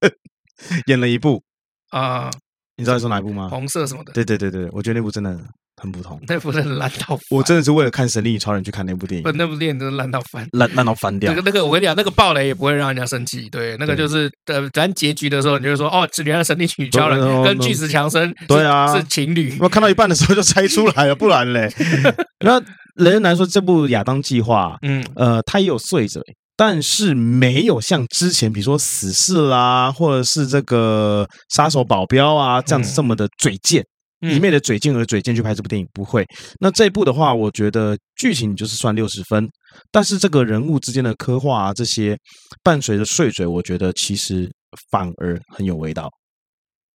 [0.87, 1.43] 演了一部
[1.89, 2.31] 啊，
[2.77, 3.47] 你知道你说哪一部吗？
[3.49, 4.13] 红色什么的？
[4.13, 5.37] 对对对对，我觉得那部真的。
[5.81, 9.23] 很普通，那部真的烂到， 我真的是为了看《神力女超人》去看那部电影。
[9.23, 11.31] 不，那部电影真的烂到翻，烂烂到翻掉。
[11.31, 13.49] 那个那个，我跟你讲，那个暴雷也不会让人家生气。
[13.49, 19.57] 对，那个就是呃，咱结局的时候，你就会说哦，原来神力女超人跟巨石强森对啊是情侣。
[19.59, 21.67] 我看到一半的时候就猜出来了，不然嘞。
[22.45, 22.59] 那
[22.95, 26.21] 人人来说，这部《亚当计划》，嗯呃，它也有碎嘴，
[26.61, 33.83] 但是没有像之前，比如说《死侍》啦，或者是这个《杀手保镖》啊这样子这么的嘴贱。
[34.19, 36.23] 一昧的嘴贱而嘴贱去拍这部电影不会。
[36.59, 39.49] 那这一部的话，我觉得剧情就是算六十分，
[39.91, 42.15] 但是这个人物之间的刻画啊，这些
[42.61, 44.47] 伴随着碎嘴，我觉得其实
[44.91, 46.07] 反而很有味道。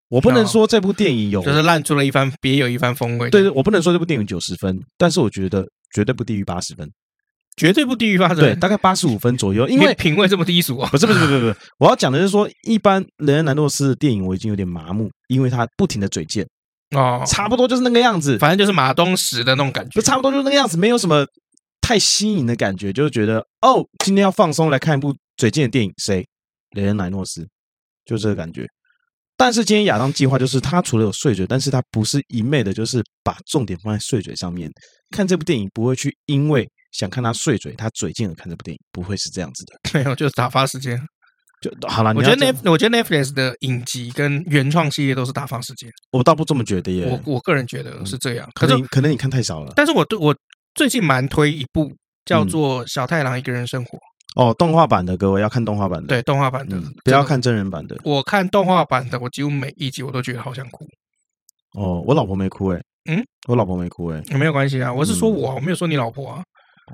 [0.09, 3.29] 我不能说这部电影有，就是烂出了一番别有一番风味。
[3.31, 6.89] 对，我不能说这部电影九十分，但是我觉得绝对不低于八十分，
[7.57, 8.45] 绝对不低于八十分。
[8.45, 9.69] 对，大概八十五分左右。
[9.69, 10.89] 因为品味这么低俗啊？
[10.91, 16.47] 不是不是不是不是， 我要讲的是说，一般雷恩·兰诺斯的电影我已经有点麻木，因为他不停的嘴贱。
[16.97, 21.27] 哦，差不多就是那个样子，反正就是马东石的那种感觉，就差不多就是那个样子，没有什么
[21.81, 26.25] 太新颖的感觉，就是觉得哦，今天要放松来看一部嘴贱的电影，谁？
[26.77, 27.47] 雷恩·莱诺斯，
[28.05, 28.67] 就这个感觉。
[29.37, 34.71] 但是今天亚当计划就是他除了有碎嘴，但是他不是一昧的，就是把重点放在碎嘴上面。
[35.11, 39.73] 看这部电影不会去因为想看他碎嘴，他嘴贱的看这部电影，不会是这样子的。
[39.99, 41.01] 没有，就是打发时间。
[41.63, 45.91] 就好了，我觉得 Net，我觉得 Netflix 的影集跟原创系列都是打发时间。
[46.11, 48.47] 我倒不这么觉得耶，我我个人觉得是这样。
[48.55, 49.73] 可能可能你看太少了。
[49.75, 50.37] 但是我对我
[50.75, 51.91] 最近蛮推一部
[52.27, 53.97] 叫做《小太郎一个人生活》
[54.37, 57.97] 哦，动画版的各位要看动画版的，对动画版的，不要看真人版的。
[58.05, 60.85] 我看动画版的，我几乎每一集我都觉得好想哭。
[61.73, 62.81] 哦，我老婆没哭哎，
[63.11, 66.45] 嗯，我老婆没哭哎，没有关系啊，我是说我，我没有说你老婆啊。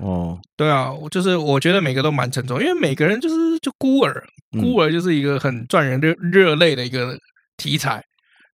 [0.01, 4.23] 哦，对啊，我就是我觉得每个都蛮沉重，因为每个人就是就孤儿，
[4.59, 7.15] 孤儿就是一个很赚人热热泪的一个
[7.57, 8.03] 题材。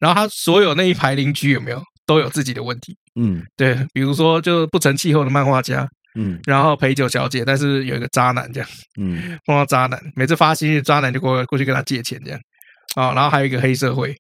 [0.00, 2.96] 然后他所有那一排邻居有没有都有自己的问题？
[3.20, 8.68] 嗯，对，比如说就不成气候的漫画家，嗯，然后陪酒小姐，但是有一个渣男这样，
[8.98, 12.40] 嗯，碰到渣男，每次发信息，渣男就过过去跟他借钱这样，
[12.94, 14.14] 啊，然后还有一个黑社会。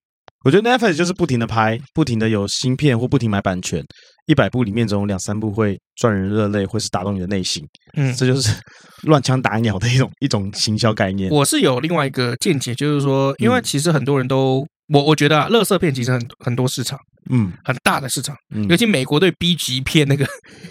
[0.48, 3.84] 我觉得 Netflix 就是不停的拍，不停的有新片或不停买版权，
[4.24, 7.62] 一百部里面总有两三部会赚人热泪，或是打动你的内心。
[7.92, 8.56] 嗯，这就是
[9.02, 11.30] 乱枪打鸟的一种一种行销概念。
[11.30, 20.26] 我是有另外一个见解，就是说，因为其实很多人都，我我觉得啊，乐色片其实很很多市场，嗯，很大的市场，嗯，尤其美国对 B 级片那个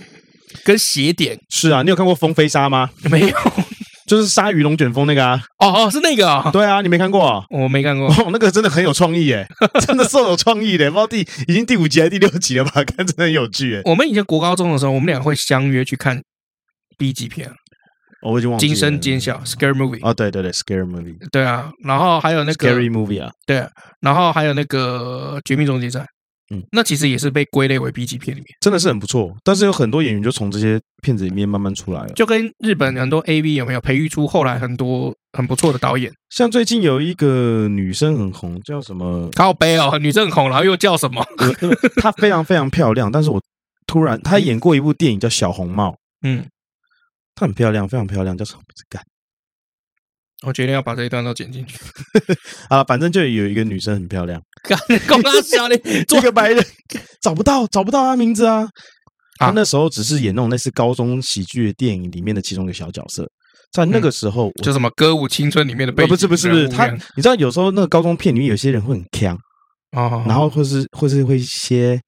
[0.65, 1.38] 跟邪典。
[1.49, 2.89] 是啊，你有看过《风飞沙》吗？
[3.11, 3.38] 没有。
[4.08, 7.43] 就是鲨鱼龙卷风那个啊，哦哦，是那个啊，对啊，你没看过啊？
[7.51, 9.45] 我没看过， 哦，那个真的很有创意诶，
[9.86, 10.89] 真的是有创意的。
[10.89, 12.72] 不知道第已经第五集还是第六集了吧？
[12.88, 13.82] 看真的很有趣诶。
[13.86, 16.22] 我们以前国高中的时候，我们俩会相约去看
[16.97, 17.51] B 级片，
[18.22, 18.70] 我已经忘记了。
[18.70, 19.99] 惊声尖叫，scary movie。
[20.01, 21.16] 哦，对对对，scary movie。
[21.32, 23.68] 对啊，然后还有那个 scary movie 啊，对，
[24.01, 26.05] 然后还有那个绝命终结战。
[26.50, 29.36] 嗯，那其实也是被归类为 B 级片里面，真的是很不错。
[29.43, 36.12] 但是有很多演员就从这些片子里面慢慢出来了，就跟日本很多 AV 有没有培育出后来很多很不错的导演？
[36.30, 39.30] 像最近有一个女生很红，叫什么？
[39.36, 41.26] 靠背哦，女生很红，然后又叫什么？
[41.98, 43.41] 她非常非常漂亮，但是我
[43.86, 45.89] 突然她演过一部电影叫《小红帽》，
[46.24, 46.45] 嗯，
[47.36, 48.84] 她很漂亮，非常漂亮，叫什么名字？
[48.89, 49.04] 干。
[50.43, 51.80] 我决定要把这一段都剪进去
[52.70, 52.84] 啊！
[52.84, 54.39] 反正就有一个女生很漂亮，
[55.07, 56.65] 够大小你， 做个白人
[57.22, 58.68] 找不到，找不到他名字啊！
[59.39, 63.28] 他那时候只是演那种类似高中喜剧的电影里面的其中一个小角色，
[63.72, 69.38] 在那个时候，就什么歌舞青春里面的，不是不是不是，他你知道有时候那个高中片里面有些人会很强
[69.95, 71.99] 哦，然后或是或是会一些。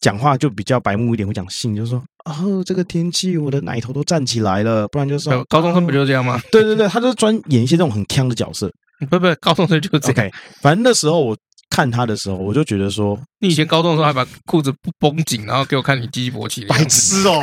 [0.00, 6.40] 讲话就比较白目一点，会讲性，就是说，哦，这个天气我的奶头都站起来了，不然就是说高中生不就是这样吗？
[6.50, 8.72] 对对对，他就是专演一些这种很锵的角色。
[9.10, 10.26] 不不，高中生就是这样。
[10.26, 10.32] Okay,
[10.62, 11.36] 反正那时候我
[11.80, 17.42] 看他的时候，我就觉得说，你以前高中的时候还把裤子不绷紧，然后给我看你鸡勃起，白痴哦。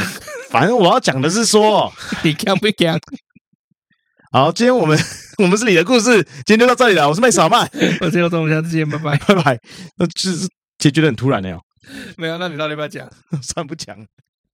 [0.48, 1.92] 反正我要讲的是说，
[2.24, 2.98] 你锵不锵？
[4.32, 4.98] 好，今天我们
[5.36, 7.06] 我们是你的故事，今天就到这里了。
[7.06, 7.68] 我是麦小曼，
[8.00, 9.60] 我是刘总，我们下次见，拜拜，拜拜。
[9.98, 11.60] 那就是结局的很突然的哟。
[12.16, 13.06] 没有，那你到底要不要讲？
[13.42, 13.94] 算不讲。